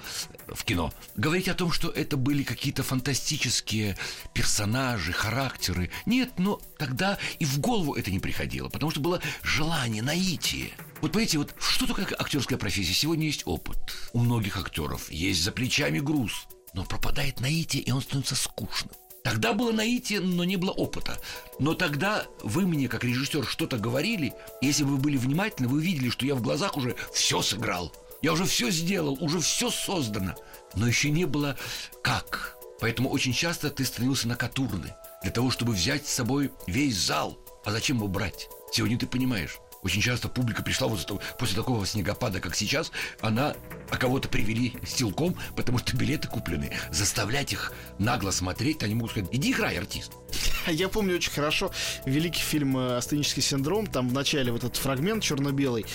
[0.46, 0.92] в кино.
[1.16, 3.96] Говорить о том, что это были какие-то фантастические
[4.34, 5.90] персонажи, характеры.
[6.04, 10.70] Нет, но тогда и в голову это не приходило, потому что было желание, наитие.
[11.00, 12.92] Вот понимаете, вот что такое актерская профессия?
[12.92, 13.78] Сегодня есть опыт.
[14.12, 16.46] У многих актеров есть за плечами груз.
[16.74, 18.90] Но пропадает наитие, и он становится скучным.
[19.24, 21.18] Тогда было наитие, но не было опыта.
[21.58, 24.34] Но тогда вы мне, как режиссер, что-то говорили.
[24.60, 27.90] Если бы вы были внимательны, вы видели, что я в глазах уже все сыграл.
[28.20, 30.34] Я уже все сделал, уже все создано.
[30.74, 31.56] Но еще не было
[32.02, 32.58] как.
[32.80, 34.94] Поэтому очень часто ты становился на катурны.
[35.22, 37.38] Для того, чтобы взять с собой весь зал.
[37.64, 38.48] А зачем его брать?
[38.72, 39.58] Сегодня ты понимаешь.
[39.84, 43.54] Очень часто публика пришла вот после такого снегопада, как сейчас, она
[43.90, 46.72] а кого-то привели силком, потому что билеты куплены.
[46.90, 50.12] Заставлять их нагло смотреть, они могут сказать, иди играй, артист.
[50.66, 51.70] Я помню очень хорошо
[52.06, 53.86] великий фильм «Астенический синдром».
[53.86, 55.86] Там в начале вот этот фрагмент черно-белый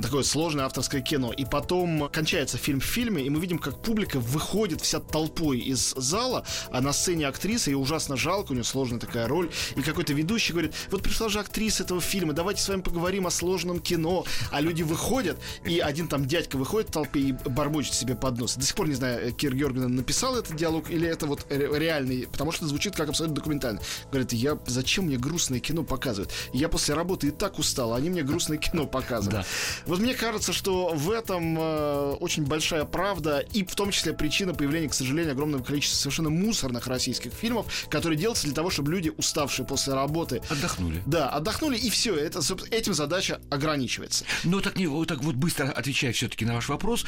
[0.00, 1.32] такое сложное авторское кино.
[1.32, 5.94] И потом кончается фильм в фильме, и мы видим, как публика выходит вся толпой из
[5.96, 10.12] зала, а на сцене актриса, и ужасно жалко, у нее сложная такая роль, и какой-то
[10.12, 14.24] ведущий говорит, вот пришла же актриса этого фильма, давайте с вами поговорим о сложном кино.
[14.50, 18.56] А люди выходят, и один там дядька выходит в толпе и бормочет себе под нос.
[18.56, 22.52] До сих пор не знаю, Кир Георгиевна написал этот диалог, или это вот реальный, потому
[22.52, 23.80] что звучит как абсолютно документально.
[24.10, 26.32] Говорит, я зачем мне грустное кино показывают?
[26.52, 29.46] Я после работы и так устал, а они мне грустное кино показывают.
[29.86, 34.54] Вот мне кажется, что в этом э, очень большая правда и в том числе причина
[34.54, 39.12] появления, к сожалению, огромного количества совершенно мусорных российских фильмов, которые делаются для того, чтобы люди,
[39.16, 40.42] уставшие после работы...
[40.48, 41.02] Отдохнули.
[41.06, 42.14] Да, отдохнули, и все.
[42.16, 44.24] Это, этим задача ограничивается.
[44.44, 47.04] Но так, не, вот так вот быстро отвечая все-таки на ваш вопрос,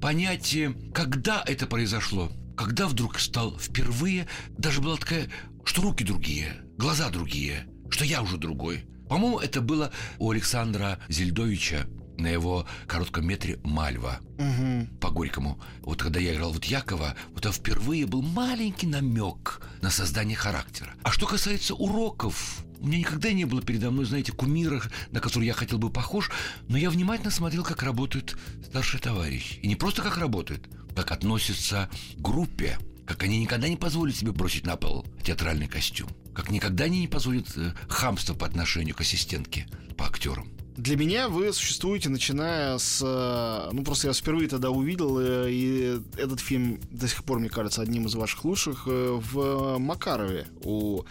[0.00, 4.26] понятие, когда это произошло, когда вдруг стал впервые,
[4.58, 5.30] даже была такая,
[5.64, 8.84] что руки другие, глаза другие, что я уже другой.
[9.08, 11.86] По-моему, это было у Александра Зельдовича
[12.18, 14.86] на его коротком метре «Мальва» угу.
[15.00, 15.60] по Горькому.
[15.80, 20.94] Вот когда я играл вот Якова, вот там впервые был маленький намек на создание характера.
[21.02, 25.44] А что касается уроков, у меня никогда не было передо мной, знаете, кумира, на который
[25.44, 26.30] я хотел бы похож,
[26.68, 29.58] но я внимательно смотрел, как работают старшие товарищи.
[29.60, 34.32] И не просто как работают, как относятся к группе, как они никогда не позволят себе
[34.32, 39.00] бросить на пол театральный костюм, как никогда они не позволят э, хамство по отношению к
[39.00, 40.48] ассистентке, по актерам.
[40.76, 43.00] Для меня вы существуете, начиная с...
[43.02, 47.50] Э, ну, просто я впервые тогда увидел, э, и этот фильм до сих пор, мне
[47.50, 51.02] кажется, одним из ваших лучших э, в Макарове у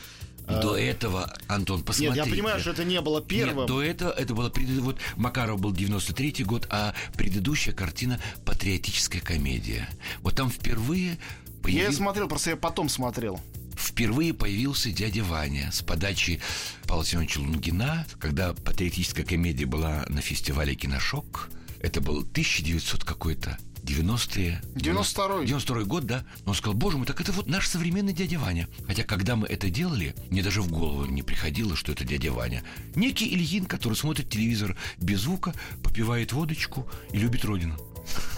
[0.47, 2.10] до этого, Антон, посмотри.
[2.10, 3.60] Нет, я понимаю, что это не было первым.
[3.60, 4.52] Нет, до этого это было...
[4.82, 9.88] Вот Макаров был 93-й год, а предыдущая картина «Патриотическая комедия».
[10.21, 11.17] Вот там впервые
[11.62, 11.80] Появи...
[11.80, 13.39] Я смотрел, просто я потом смотрел
[13.75, 16.39] впервые появился дядя Ваня с подачи
[16.88, 21.49] Павла Семеновича Лунгина, когда патриотическая комедия была на фестивале «Киношок».
[21.79, 24.62] Это был 1900 какой-то 90-е.
[24.75, 25.45] 92-й.
[25.47, 26.23] 92 год, да.
[26.45, 28.67] Он сказал, боже мой, так это вот наш современный дядя Ваня.
[28.88, 32.63] Хотя, когда мы это делали, мне даже в голову не приходило, что это дядя Ваня.
[32.95, 35.53] Некий Ильин, который смотрит телевизор без звука,
[35.84, 37.77] попивает водочку и любит родину.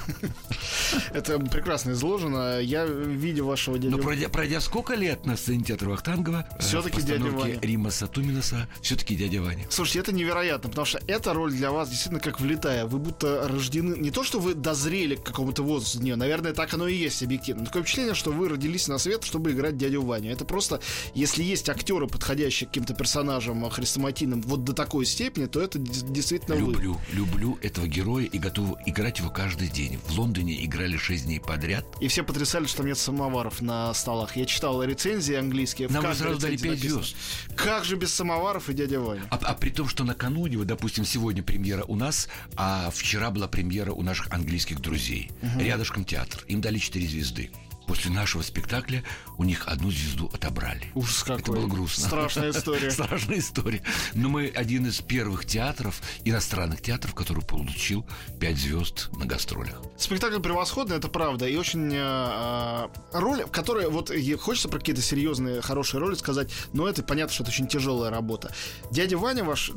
[1.14, 2.60] Это прекрасно изложено.
[2.60, 3.98] Я, видя вашего дядю...
[3.98, 7.60] Но пройдя, пройдя сколько лет на сцене театра Вахтангова, э, все-таки дядя Ваня.
[7.62, 9.66] Рима Сатуминаса, все-таки дядя Ваня.
[9.70, 12.86] Слушайте, это невероятно, потому что эта роль для вас действительно как влетая.
[12.86, 13.96] Вы будто рождены...
[13.96, 17.66] Не то, что вы дозрели к какому-то возрасту, не, наверное, так оно и есть объективно.
[17.66, 20.32] Такое впечатление, что вы родились на свет, чтобы играть дядю Ваню.
[20.32, 20.80] Это просто,
[21.14, 26.56] если есть актеры, подходящие к каким-то персонажам хрестоматийным вот до такой степени, то это действительно
[26.56, 27.00] люблю, вы.
[27.12, 29.99] Люблю, люблю этого героя и готов играть его каждый день.
[30.08, 31.86] В Лондоне играли 6 дней подряд.
[31.99, 34.36] И все потрясали, что там нет самоваров на столах.
[34.36, 35.89] Я читал рецензии английские.
[35.89, 37.15] Нам вы сразу дали 5 звезд.
[37.56, 39.23] Как же без самоваров и дядя Ваня?
[39.30, 43.47] А, а при том, что накануне, вот, допустим, сегодня премьера у нас, а вчера была
[43.47, 45.32] премьера у наших английских друзей.
[45.41, 45.63] Угу.
[45.63, 46.43] Рядышком театр.
[46.47, 47.52] Им дали 4 звезды
[47.88, 49.04] после нашего спектакля
[49.38, 50.91] у них одну звезду отобрали.
[50.96, 51.41] Ужас какой.
[51.41, 52.08] Это было грустно.
[52.08, 52.91] Страшная история.
[52.91, 53.84] Страшная история.
[54.13, 58.06] Но мы один из первых театров, иностранных театров, который получил
[58.39, 59.82] пять звезд на гастролях.
[59.98, 61.48] Спектакль превосходный, это правда.
[61.48, 66.88] И очень э, э роль, которая вот хочется про какие-то серьезные, хорошие роли сказать, но
[66.88, 68.54] это понятно, что это очень тяжелая работа.
[68.91, 69.72] Дядя Ваня ваш,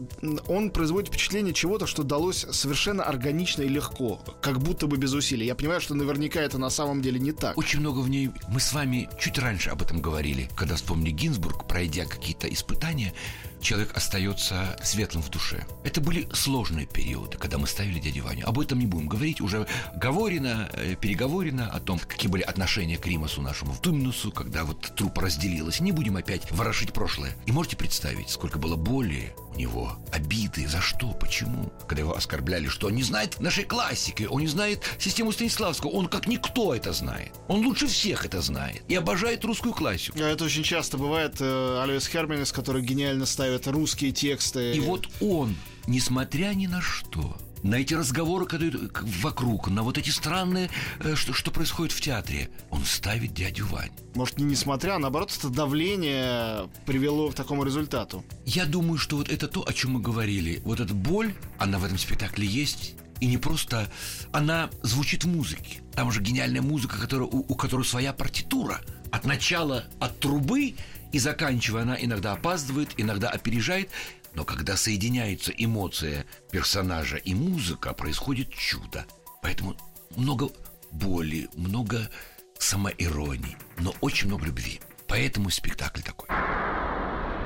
[0.48, 5.46] он производит впечатление чего-то, что далось совершенно органично и легко, как будто бы без усилий.
[5.46, 7.56] Я понимаю, что наверняка это на самом деле не так.
[7.56, 8.30] Очень много в ней...
[8.48, 13.12] Мы с вами чуть раньше об этом говорили, когда вспомнили Гинзбург, пройдя какие-то испытания,
[13.60, 15.66] человек остается светлым в душе.
[15.84, 18.46] Это были сложные периоды, когда мы ставили дядю Ваню.
[18.46, 19.40] Об этом не будем говорить.
[19.40, 19.66] Уже
[19.96, 24.80] говорено, э, переговорено о том, какие были отношения к Римасу нашему в Тумнусу, когда вот
[24.94, 25.80] трупа разделилась.
[25.80, 27.34] Не будем опять ворошить прошлое.
[27.46, 31.72] И можете представить, сколько было боли у него, обиды, за что, почему.
[31.88, 36.08] Когда его оскорбляли, что он не знает нашей классики, он не знает систему Станиславского, он
[36.08, 37.32] как никто это знает.
[37.48, 40.18] Он лучше всех это знает и обожает русскую классику.
[40.20, 41.36] А Это очень часто бывает.
[41.40, 44.72] э, Алиус Херминес, который гениально ставит русские тексты.
[44.72, 45.56] И вот он,
[45.86, 48.88] несмотря ни на что, на эти разговоры, которые
[49.22, 53.90] вокруг, на вот эти странные, э, что, что происходит в театре, он ставит дядю Вань.
[54.14, 58.24] Может, не несмотря, а наоборот, это давление привело к такому результату.
[58.44, 60.60] Я думаю, что вот это то, о чем мы говорили.
[60.64, 62.94] Вот эта боль, она в этом спектакле есть.
[63.18, 63.88] И не просто
[64.32, 65.80] она звучит в музыке.
[65.94, 68.80] Там же гениальная музыка, которая, у, у которой своя партитура.
[69.10, 70.74] От начала, от трубы
[71.12, 73.90] и заканчивая, она иногда опаздывает, иногда опережает.
[74.34, 79.06] Но когда соединяется эмоция персонажа и музыка, происходит чудо.
[79.42, 79.76] Поэтому
[80.16, 80.50] много
[80.90, 82.10] боли, много
[82.58, 84.80] самоиронии, но очень много любви.
[85.06, 86.28] Поэтому спектакль такой.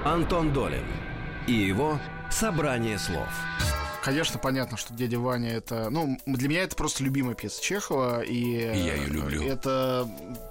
[0.05, 0.85] Антон Долин
[1.47, 3.29] и его «Собрание слов».
[4.03, 5.91] Конечно, понятно, что дядя Ваня это.
[5.91, 8.23] Ну, для меня это просто любимая пьеса Чехова.
[8.23, 9.43] И, И я её люблю.
[9.43, 10.09] Это,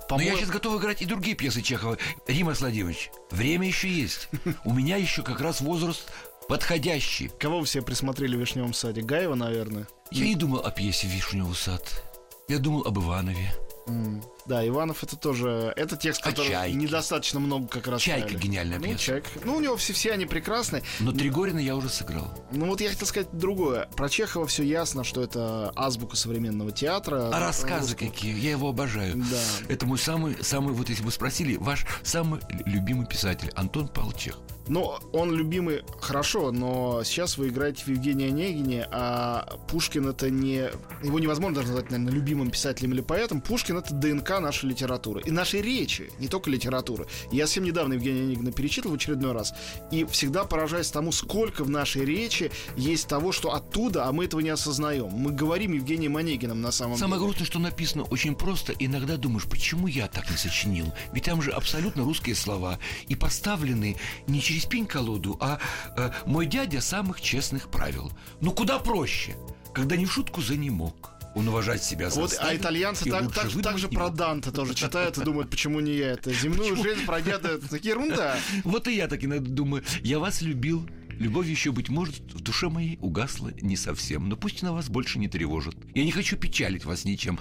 [0.10, 1.98] Но я сейчас готов играть и другие пьесы Чехова.
[2.28, 4.30] Рима Владимирович, время еще есть.
[4.66, 6.04] У меня еще как раз возраст
[6.48, 7.30] подходящий.
[7.40, 9.02] кого вы себе присмотрели в Вишневом саде?
[9.02, 9.88] Гаева, наверное.
[10.12, 12.04] Я не думал о пьесе «Вишневый сад».
[12.48, 13.54] Я думал об Иванове.
[13.90, 15.74] М, Да, Иванов это тоже.
[15.76, 16.76] Это текст, А который «Чайки»?
[16.76, 18.02] недостаточно много как раз.
[18.02, 18.44] «Чайка» ставили.
[18.48, 19.00] гениальная ну, пьеса.
[19.00, 19.30] «Чайка».
[19.44, 20.82] Ну, у него все, все они прекрасны.
[21.00, 22.34] Но Тригорина я уже сыграл.
[22.52, 23.88] Ну вот я хотел сказать другое.
[23.96, 27.30] Про Чехова все ясно, что это азбука современного театра.
[27.32, 28.10] А рассказы Русского.
[28.10, 29.16] какие, я его обожаю.
[29.18, 29.42] Да.
[29.68, 34.42] Это мой самый, самый, вот если бы спросили, ваш самый любимый писатель Антон Павлович Чехов.
[34.70, 40.70] Ну, он любимый, хорошо, но сейчас вы играете в Евгения Онегине, а Пушкин это не...
[41.04, 43.42] Его невозможно даже назвать, наверное, любимым писателем или поэтом.
[43.42, 45.24] Пушкин это ДНК нашей литературы.
[45.26, 47.08] И нашей речи, не только литературы.
[47.32, 49.56] Я совсем недавно Евгения Онегина перечитывал в очередной раз.
[49.92, 54.42] И всегда поражаюсь тому, сколько в нашей речи есть того, что оттуда, а мы этого
[54.42, 55.08] не осознаем.
[55.08, 57.26] Мы говорим Евгением Онегиным на самом Самое деле.
[57.26, 58.74] грустное, что написано очень просто.
[58.78, 60.94] Иногда думаешь, почему я так не сочинил?
[61.12, 62.78] Ведь там же абсолютно русские слова.
[63.08, 65.60] И поставлены не через пень-колоду, а
[65.96, 68.12] э, «Мой дядя самых честных правил».
[68.42, 69.36] Ну, куда проще,
[69.74, 71.12] когда не в шутку за не мог.
[71.36, 74.10] Он уважать себя Вот, а итальянцы так, так, так же про.
[74.10, 76.34] Данте тоже читают и думают, почему не я это.
[76.34, 78.38] Земную жизнь пройдя, это такие ерунда.
[78.64, 80.88] Вот и я так иногда думаю, я вас любил.
[81.12, 85.20] Любовь еще, быть может, в душе моей угасла не совсем, но пусть она вас больше
[85.20, 85.76] не тревожит.
[85.94, 87.40] Я не хочу печалить вас ничем.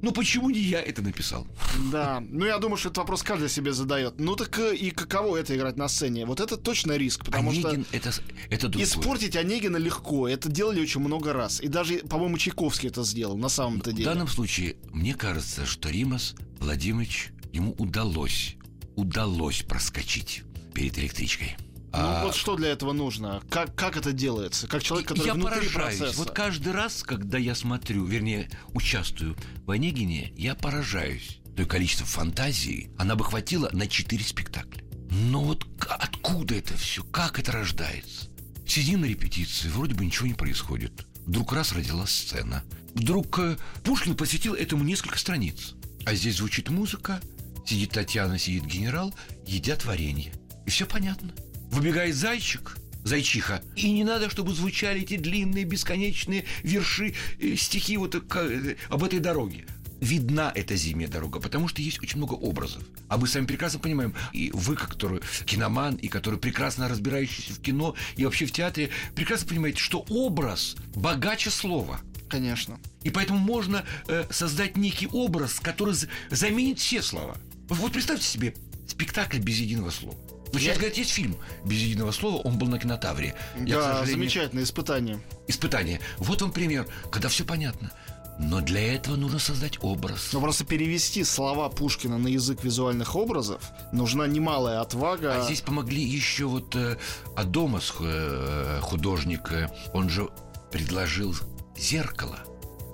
[0.00, 1.46] Ну почему не я это написал?
[1.90, 4.20] Да, ну я думаю, что этот вопрос каждый себе задает.
[4.20, 6.24] Ну так э, и каково это играть на сцене?
[6.24, 8.12] Вот это точно риск, потому Онегин что это,
[8.50, 8.84] это другое.
[8.86, 10.28] испортить Онегина легко.
[10.28, 11.60] Это делали очень много раз.
[11.60, 14.04] И даже, по-моему, Чайковский это сделал на самом-то В деле.
[14.08, 18.56] данном случае, мне кажется, что Римас Владимирович, ему удалось,
[18.94, 20.42] удалось проскочить
[20.74, 21.56] перед электричкой.
[21.92, 23.42] Ну А, вот что для этого нужно?
[23.50, 24.66] Как, как это делается?
[24.68, 25.98] Как человек, который я внутри поражаюсь.
[25.98, 26.18] процесса.
[26.18, 31.40] Вот каждый раз, когда я смотрю, вернее, участвую в Онегине, я поражаюсь.
[31.56, 34.84] То количество фантазии, она бы хватила на четыре спектакля.
[35.10, 37.02] Но вот откуда это все?
[37.04, 38.28] Как это рождается?
[38.66, 41.06] Сидим на репетиции, вроде бы ничего не происходит.
[41.26, 42.62] Вдруг раз родилась сцена.
[42.94, 45.74] Вдруг э, Пушкин посвятил этому несколько страниц.
[46.04, 47.20] А здесь звучит музыка,
[47.66, 49.14] сидит Татьяна, сидит генерал,
[49.46, 50.32] едят варенье.
[50.66, 51.32] И все понятно.
[51.70, 53.62] Выбегает зайчик, зайчиха.
[53.76, 59.04] И не надо, чтобы звучали эти длинные, бесконечные верши, э, стихи вот э, э, об
[59.04, 59.64] этой дороге.
[60.00, 62.84] Видна эта зимняя дорога, потому что есть очень много образов.
[63.08, 67.96] А мы сами прекрасно понимаем, и вы, который киноман, и который прекрасно разбирающийся в кино
[68.16, 72.00] и вообще в театре, прекрасно понимаете, что образ богаче слова.
[72.28, 72.78] Конечно.
[73.02, 75.94] И поэтому можно э, создать некий образ, который
[76.30, 77.36] заменит все слова.
[77.68, 78.54] Вот представьте себе
[78.86, 80.16] спектакль без единого слова.
[80.52, 83.34] Вот сейчас, говорят, есть фильм без единого слова, он был на кинотавре.
[83.58, 85.20] Я, да, сожалению, замечательное испытание.
[85.46, 86.00] Испытание.
[86.18, 87.92] Вот он пример, когда все понятно.
[88.38, 90.32] Но для этого нужно создать образ.
[90.32, 93.60] Но просто перевести слова Пушкина на язык визуальных образов
[93.92, 95.40] нужна немалая отвага.
[95.40, 96.96] А здесь помогли еще вот э,
[97.36, 100.28] Адомас, э, художник, э, он же
[100.70, 101.34] предложил
[101.76, 102.38] зеркало,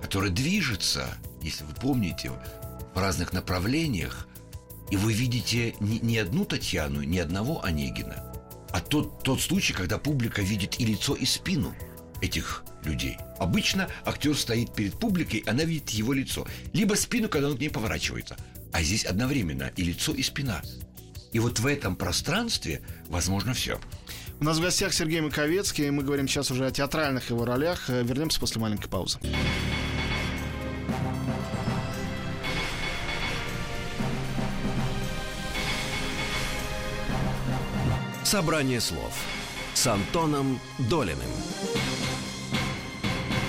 [0.00, 1.08] которое движется,
[1.42, 2.32] если вы помните,
[2.94, 4.26] в разных направлениях,
[4.90, 8.32] и вы видите не, не одну Татьяну, не одного Онегина,
[8.70, 11.74] а тот, тот случай, когда публика видит и лицо, и спину
[12.20, 13.16] этих людей.
[13.38, 16.46] Обычно актер стоит перед публикой, она видит его лицо.
[16.72, 18.36] Либо спину, когда он к ней поворачивается.
[18.72, 20.62] А здесь одновременно и лицо, и спина.
[21.32, 23.80] И вот в этом пространстве возможно все.
[24.40, 27.88] У нас в гостях Сергей Маковецкий, мы говорим сейчас уже о театральных его ролях.
[27.88, 29.18] Э, вернемся после маленькой паузы.
[38.25, 39.12] Собрание слов
[39.75, 40.58] с Антоном
[40.88, 41.18] Долиным.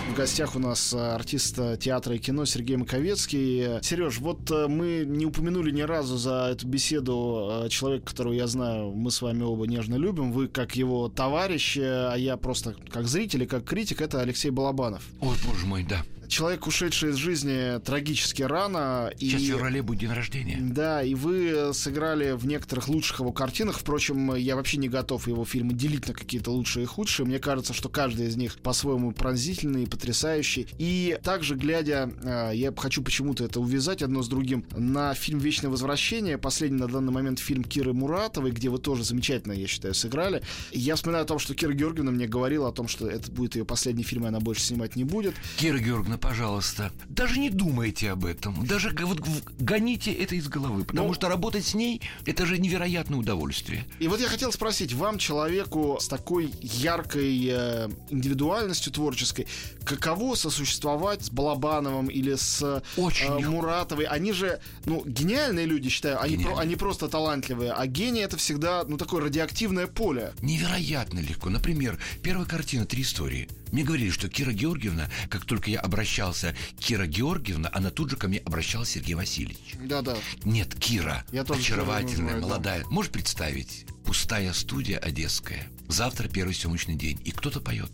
[0.09, 3.81] В гостях у нас э, артист э, театра и кино Сергей Маковецкий.
[3.81, 8.91] Сереж, вот э, мы не упомянули ни разу за эту беседу человека, которого я знаю,
[8.91, 10.33] мы с вами оба нежно любим.
[10.33, 15.03] Вы как его товарищ, а я просто как зритель и как критик, это Алексей Балабанов.
[15.21, 16.03] Ой, боже мой, да
[16.35, 19.09] человек, ушедший из жизни трагически рано.
[19.17, 20.57] Сейчас и, феврале будет день рождения.
[20.59, 23.79] Да, и вы сыграли в некоторых лучших его картинах.
[23.79, 27.25] Впрочем, я вообще не готов его фильмы делить на какие-то лучшие и худшие.
[27.25, 30.67] Мне кажется, что каждый из них по-своему пронзительный и потрясающий.
[30.77, 35.69] И также, глядя, э, я хочу почему-то это увязать одно с другим, на фильм «Вечное
[35.69, 40.41] возвращение», последний на данный момент фильм Киры Муратовой, где вы тоже замечательно, я считаю, сыграли.
[40.73, 43.63] Я вспоминаю о том, что Кира Георгиевна мне говорила о том, что это будет ее
[43.63, 45.33] последний фильм, и она больше снимать не будет.
[45.55, 48.65] Кира Георгиевна, пожалуйста, даже не думайте об этом.
[48.65, 49.19] Даже вот
[49.59, 50.83] гоните это из головы.
[50.83, 53.85] Потому ну, что работать с ней это же невероятное удовольствие.
[53.99, 59.47] И вот я хотел спросить, вам, человеку с такой яркой э, индивидуальностью творческой,
[59.83, 64.05] каково сосуществовать с Балабановым или с э, Очень э, Муратовой?
[64.05, 66.19] Они же, ну, гениальные люди, считаю.
[66.19, 67.71] Они, про, они просто талантливые.
[67.71, 70.33] А гений это всегда, ну, такое радиоактивное поле.
[70.41, 71.49] Невероятно легко.
[71.49, 73.47] Например, первая картина «Три истории».
[73.75, 78.29] Мне говорили, что Кира Георгиевна, как только я обращался Кира Георгиевна, она тут же ко
[78.29, 79.73] мне обращалась Сергей Васильевич.
[79.83, 80.15] Да-да.
[80.45, 82.83] Нет, Кира, я тоже очаровательная, называю, молодая.
[82.83, 82.89] Да.
[82.89, 83.85] Можешь представить?
[84.05, 85.67] Пустая студия одесская.
[85.89, 87.91] Завтра первый съемочный день, и кто-то поет.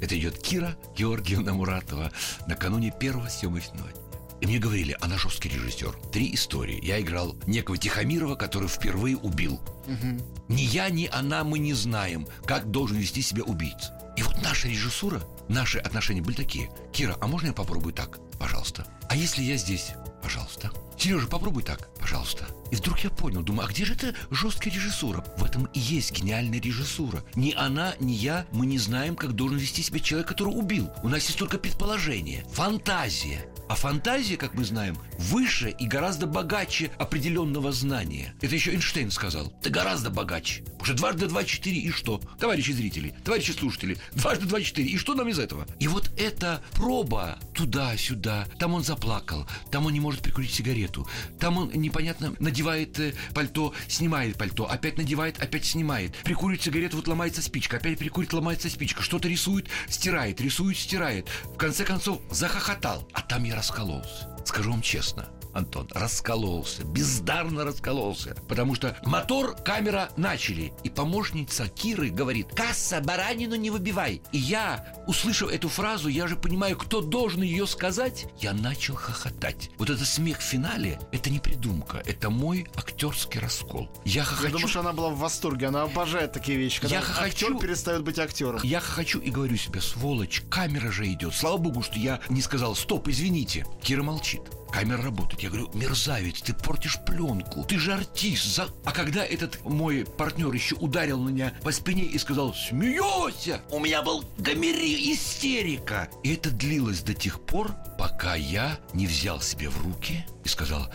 [0.00, 2.12] Это идет Кира Георгиевна Муратова
[2.46, 4.02] накануне первого съемочного дня.
[4.40, 5.96] И мне говорили, она жесткий режиссер.
[6.12, 6.78] Три истории.
[6.80, 9.54] Я играл некого Тихомирова, который впервые убил.
[9.88, 10.44] Угу.
[10.54, 13.98] Ни я, ни она, мы не знаем, как должен вести себя убийца.
[14.16, 16.70] И вот наша режиссура, наши отношения были такие.
[16.92, 18.20] Кира, а можно я попробую так?
[18.38, 18.86] Пожалуйста.
[19.08, 19.92] А если я здесь?
[20.22, 20.70] Пожалуйста.
[20.98, 22.46] Сережа, попробуй так, пожалуйста.
[22.70, 25.24] И вдруг я понял, думаю, а где же эта жесткая режиссура?
[25.36, 27.22] В этом и есть гениальная режиссура.
[27.34, 30.90] Ни она, ни я, мы не знаем, как должен вести себя человек, который убил.
[31.02, 33.46] У нас есть только предположение, фантазия.
[33.68, 38.34] А фантазия, как мы знаем, выше и гораздо богаче определенного знания.
[38.40, 39.52] Это еще Эйнштейн сказал.
[39.62, 40.64] Ты гораздо богаче.
[40.80, 42.20] Уже дважды два четыре и что?
[42.38, 44.90] Товарищи зрители, товарищи слушатели, дважды два четыре.
[44.90, 45.66] И что нам из этого?
[45.80, 48.46] И вот эта проба туда-сюда.
[48.58, 51.08] Там он заплакал, там он не может прикурить сигарету,
[51.40, 56.14] там он непонятно надевает э, пальто, снимает пальто, опять надевает, опять снимает.
[56.22, 59.02] Прикурит сигарету, вот ломается спичка, опять прикурит, ломается спичка.
[59.02, 61.28] Что-то рисует, стирает, рисует, стирает.
[61.44, 64.28] В конце концов захохотал, а там я раскололся.
[64.44, 68.36] Скажу вам честно, Антон, раскололся, бездарно раскололся.
[68.48, 70.72] Потому что мотор, камера начали.
[70.82, 74.20] И помощница Киры говорит, касса, баранину не выбивай.
[74.32, 79.70] И я, услышав эту фразу, я же понимаю, кто должен ее сказать, я начал хохотать.
[79.78, 83.88] Вот этот смех в финале, это не придумка, это мой актерский раскол.
[84.04, 84.46] Я хохочу.
[84.46, 87.58] Я думаю, что она была в восторге, она обожает такие вещи, когда я хохочу, актер
[87.58, 88.60] перестает быть актером.
[88.64, 91.34] Я хохочу и говорю себе, сволочь, камера же идет.
[91.34, 93.66] Слава богу, что я не сказал, стоп, извините.
[93.82, 94.42] Кира молчит
[94.74, 95.40] камера работает.
[95.40, 98.56] Я говорю, мерзавец, ты портишь пленку, ты же артист.
[98.56, 98.68] За...
[98.84, 104.02] А когда этот мой партнер еще ударил меня по спине и сказал, смеешься, у меня
[104.02, 106.08] был гомери, истерика.
[106.24, 110.92] И это длилось до тех пор, пока я не взял себе в руки и сказал,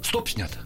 [0.00, 0.60] стоп, снято.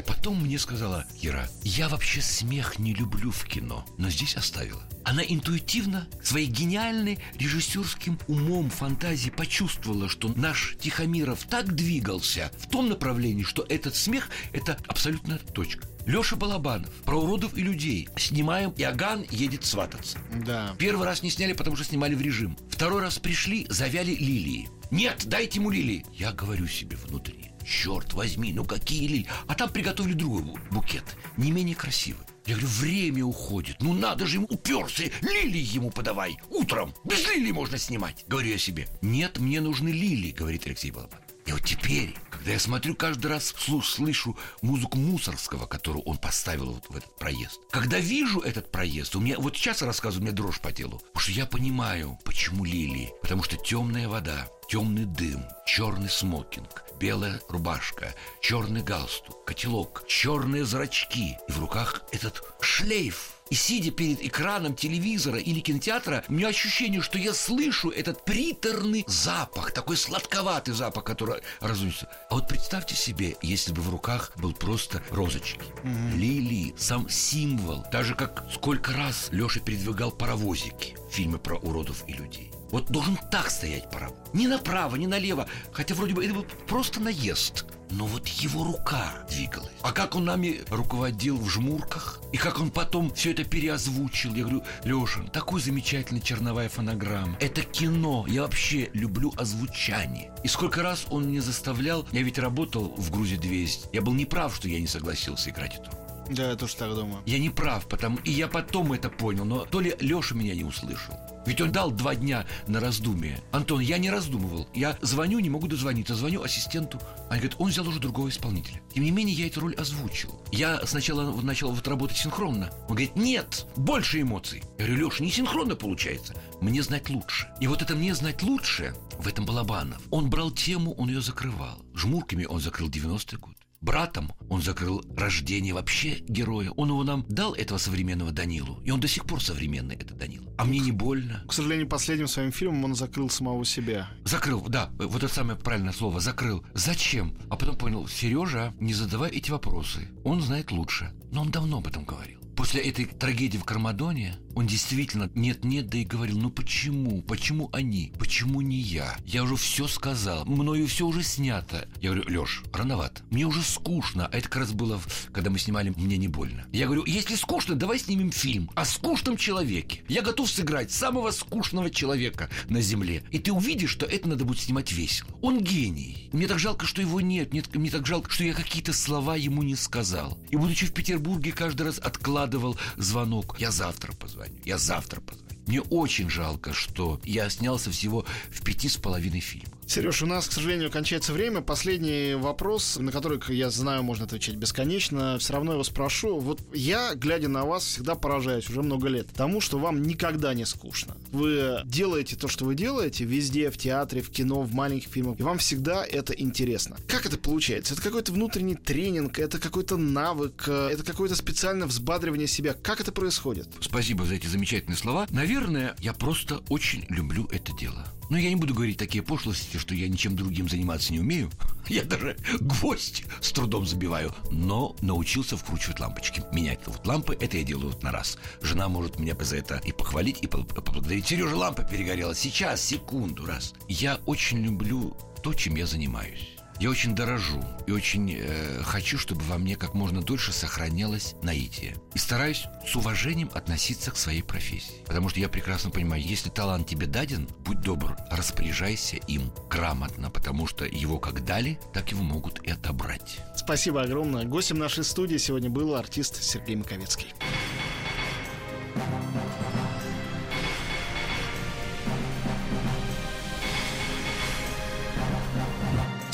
[0.00, 4.82] И потом мне сказала Кира, я вообще смех не люблю в кино, но здесь оставила.
[5.04, 12.88] Она интуитивно, своей гениальной режиссерским умом, фантазией почувствовала, что наш Тихомиров так двигался в том
[12.88, 15.86] направлении, что этот смех– это абсолютно точка.
[16.06, 18.08] Леша Балабанов, про уродов и людей.
[18.16, 20.18] Снимаем, Иоганн едет свататься.
[20.46, 20.74] Да.
[20.78, 22.56] Первый раз не сняли, потому что снимали в режим.
[22.70, 24.70] Второй раз пришли, завяли лилии.
[24.90, 26.06] Нет, дайте ему лилии.
[26.14, 27.49] Я говорю себе внутренне.
[27.64, 29.26] Черт возьми, ну какие лилии.
[29.46, 31.04] А там приготовили другой букет,
[31.36, 32.24] не менее красивый.
[32.46, 33.76] Я говорю, время уходит.
[33.80, 35.04] Ну надо же ему уперся.
[35.20, 36.36] Лилии ему подавай.
[36.48, 36.94] Утром.
[37.04, 38.24] Без лилий можно снимать.
[38.26, 38.88] Говорю я себе.
[39.02, 41.20] Нет, мне нужны лилии, говорит Алексей Балабан.
[41.46, 46.72] И вот теперь, когда я смотрю каждый раз, вслух слышу музыку Мусорского, которую он поставил
[46.72, 47.60] вот в этот проезд.
[47.70, 51.00] Когда вижу этот проезд, у меня вот сейчас рассказываю, у меня дрожь по телу.
[51.00, 53.12] Потому что я понимаю, почему лилии.
[53.20, 61.36] Потому что темная вода, темный дым, черный смокинг, белая рубашка, черный галстук, котелок, черные зрачки.
[61.46, 67.02] И в руках этот шлейф И сидя перед экраном телевизора или кинотеатра, у меня ощущение,
[67.02, 72.08] что я слышу этот приторный запах, такой сладковатый запах, который разносится.
[72.30, 76.16] А вот представьте себе, если бы в руках был просто розочки, угу.
[76.16, 82.52] лилии, сам символ, даже как сколько раз Леша передвигал паровозики, фильмы про уродов и людей.
[82.70, 84.16] Вот должен так стоять паровоз.
[84.32, 85.48] Ни направо, ни налево.
[85.72, 87.64] Хотя вроде бы это был просто наезд.
[87.90, 89.70] Но вот его рука двигалась.
[89.82, 92.20] А как он нами руководил в жмурках?
[92.32, 94.34] И как он потом все это переозвучил?
[94.34, 97.36] Я говорю, Леша, такой замечательный черновая фонограмма.
[97.40, 98.24] Это кино.
[98.28, 100.32] Я вообще люблю озвучание.
[100.44, 102.06] И сколько раз он мне заставлял...
[102.12, 103.88] Я ведь работал в «Грузе 200».
[103.92, 105.90] Я был неправ, что я не согласился играть эту
[106.30, 107.22] да, я тоже так думаю.
[107.26, 110.64] Я не прав, потому и я потом это понял, но то ли Леша меня не
[110.64, 111.14] услышал.
[111.46, 113.40] Ведь он дал два дня на раздумие.
[113.50, 114.68] Антон, я не раздумывал.
[114.74, 116.14] Я звоню, не могу дозвониться.
[116.14, 117.00] Звоню ассистенту.
[117.30, 118.80] Они говорят, он взял уже другого исполнителя.
[118.94, 120.40] Тем не менее, я эту роль озвучил.
[120.52, 122.70] Я сначала начал вот работать синхронно.
[122.82, 124.62] Он говорит, нет, больше эмоций.
[124.78, 126.34] Я говорю, Леша, не синхронно получается.
[126.60, 127.48] Мне знать лучше.
[127.60, 130.02] И вот это мне знать лучше, в этом Балабанов.
[130.10, 131.82] Он брал тему, он ее закрывал.
[131.94, 134.32] Жмурками он закрыл 90-й год братом.
[134.48, 136.70] Он закрыл рождение вообще героя.
[136.72, 138.80] Он его нам дал, этого современного Данилу.
[138.84, 140.44] И он до сих пор современный, этот Данил.
[140.58, 141.44] А мне не больно.
[141.48, 144.10] К сожалению, последним своим фильмом он закрыл самого себя.
[144.24, 144.90] Закрыл, да.
[144.98, 146.20] Вот это самое правильное слово.
[146.20, 146.64] Закрыл.
[146.74, 147.36] Зачем?
[147.48, 150.08] А потом понял, Сережа, не задавай эти вопросы.
[150.24, 151.12] Он знает лучше.
[151.32, 152.39] Но он давно об этом говорил.
[152.60, 157.22] После этой трагедии в Кармадоне он действительно нет-нет, да и говорил, ну почему?
[157.22, 158.12] Почему они?
[158.18, 159.16] Почему не я?
[159.24, 161.88] Я уже все сказал, мною все уже снято.
[162.02, 163.22] Я говорю, Леш, рановато.
[163.30, 164.26] Мне уже скучно.
[164.26, 165.00] А это как раз было,
[165.32, 166.66] когда мы снимали «Мне не больно».
[166.72, 170.02] Я говорю, если скучно, давай снимем фильм о скучном человеке.
[170.08, 173.22] Я готов сыграть самого скучного человека на земле.
[173.30, 175.30] И ты увидишь, что это надо будет снимать весело.
[175.40, 176.28] Он гений.
[176.32, 177.52] Мне так жалко, что его нет.
[177.52, 180.36] Мне, мне так жалко, что я какие-то слова ему не сказал.
[180.50, 182.49] И будучи в Петербурге, каждый раз откладывал
[182.96, 183.56] звонок.
[183.58, 184.60] Я завтра позвоню.
[184.64, 185.50] Я завтра позвоню.
[185.66, 189.79] Мне очень жалко, что я снялся всего в пяти с половиной фильмах.
[189.90, 191.62] Сереж, у нас, к сожалению, кончается время.
[191.62, 195.36] Последний вопрос, на который, я знаю, можно отвечать бесконечно.
[195.40, 196.38] Все равно его спрошу.
[196.38, 200.64] Вот я, глядя на вас, всегда поражаюсь уже много лет тому, что вам никогда не
[200.64, 201.16] скучно.
[201.32, 205.42] Вы делаете то, что вы делаете, везде, в театре, в кино, в маленьких фильмах, и
[205.42, 206.96] вам всегда это интересно.
[207.08, 207.94] Как это получается?
[207.94, 212.74] Это какой-то внутренний тренинг, это какой-то навык, это какое-то специальное взбадривание себя.
[212.74, 213.66] Как это происходит?
[213.80, 215.26] Спасибо за эти замечательные слова.
[215.30, 218.06] Наверное, я просто очень люблю это дело.
[218.30, 221.50] Но я не буду говорить такие пошлости, что я ничем другим заниматься не умею.
[221.88, 224.32] Я даже гвоздь с трудом забиваю.
[224.52, 226.42] Но научился вкручивать лампочки.
[226.52, 228.38] Менять вот лампы, это я делаю вот на раз.
[228.62, 231.26] Жена может меня за это и похвалить, и поблагодарить.
[231.26, 232.34] Сережа, лампа перегорела.
[232.34, 233.74] Сейчас, секунду, раз.
[233.88, 236.59] Я очень люблю то, чем я занимаюсь.
[236.80, 241.94] Я очень дорожу и очень э, хочу, чтобы во мне как можно дольше сохранялось наитие.
[242.14, 245.04] И стараюсь с уважением относиться к своей профессии.
[245.06, 250.66] Потому что я прекрасно понимаю, если талант тебе даден, будь добр, распоряжайся им грамотно, потому
[250.66, 253.40] что его как дали, так его могут и отобрать.
[253.54, 254.46] Спасибо огромное.
[254.46, 257.26] Гостем нашей студии сегодня был артист Сергей Маковецкий.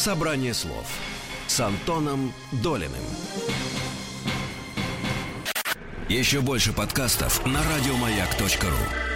[0.06, 0.86] Собрание слов
[1.48, 2.32] с Антоном
[2.62, 2.92] Долиным.
[6.08, 9.15] Еще больше подкастов на радиомаяк.ру.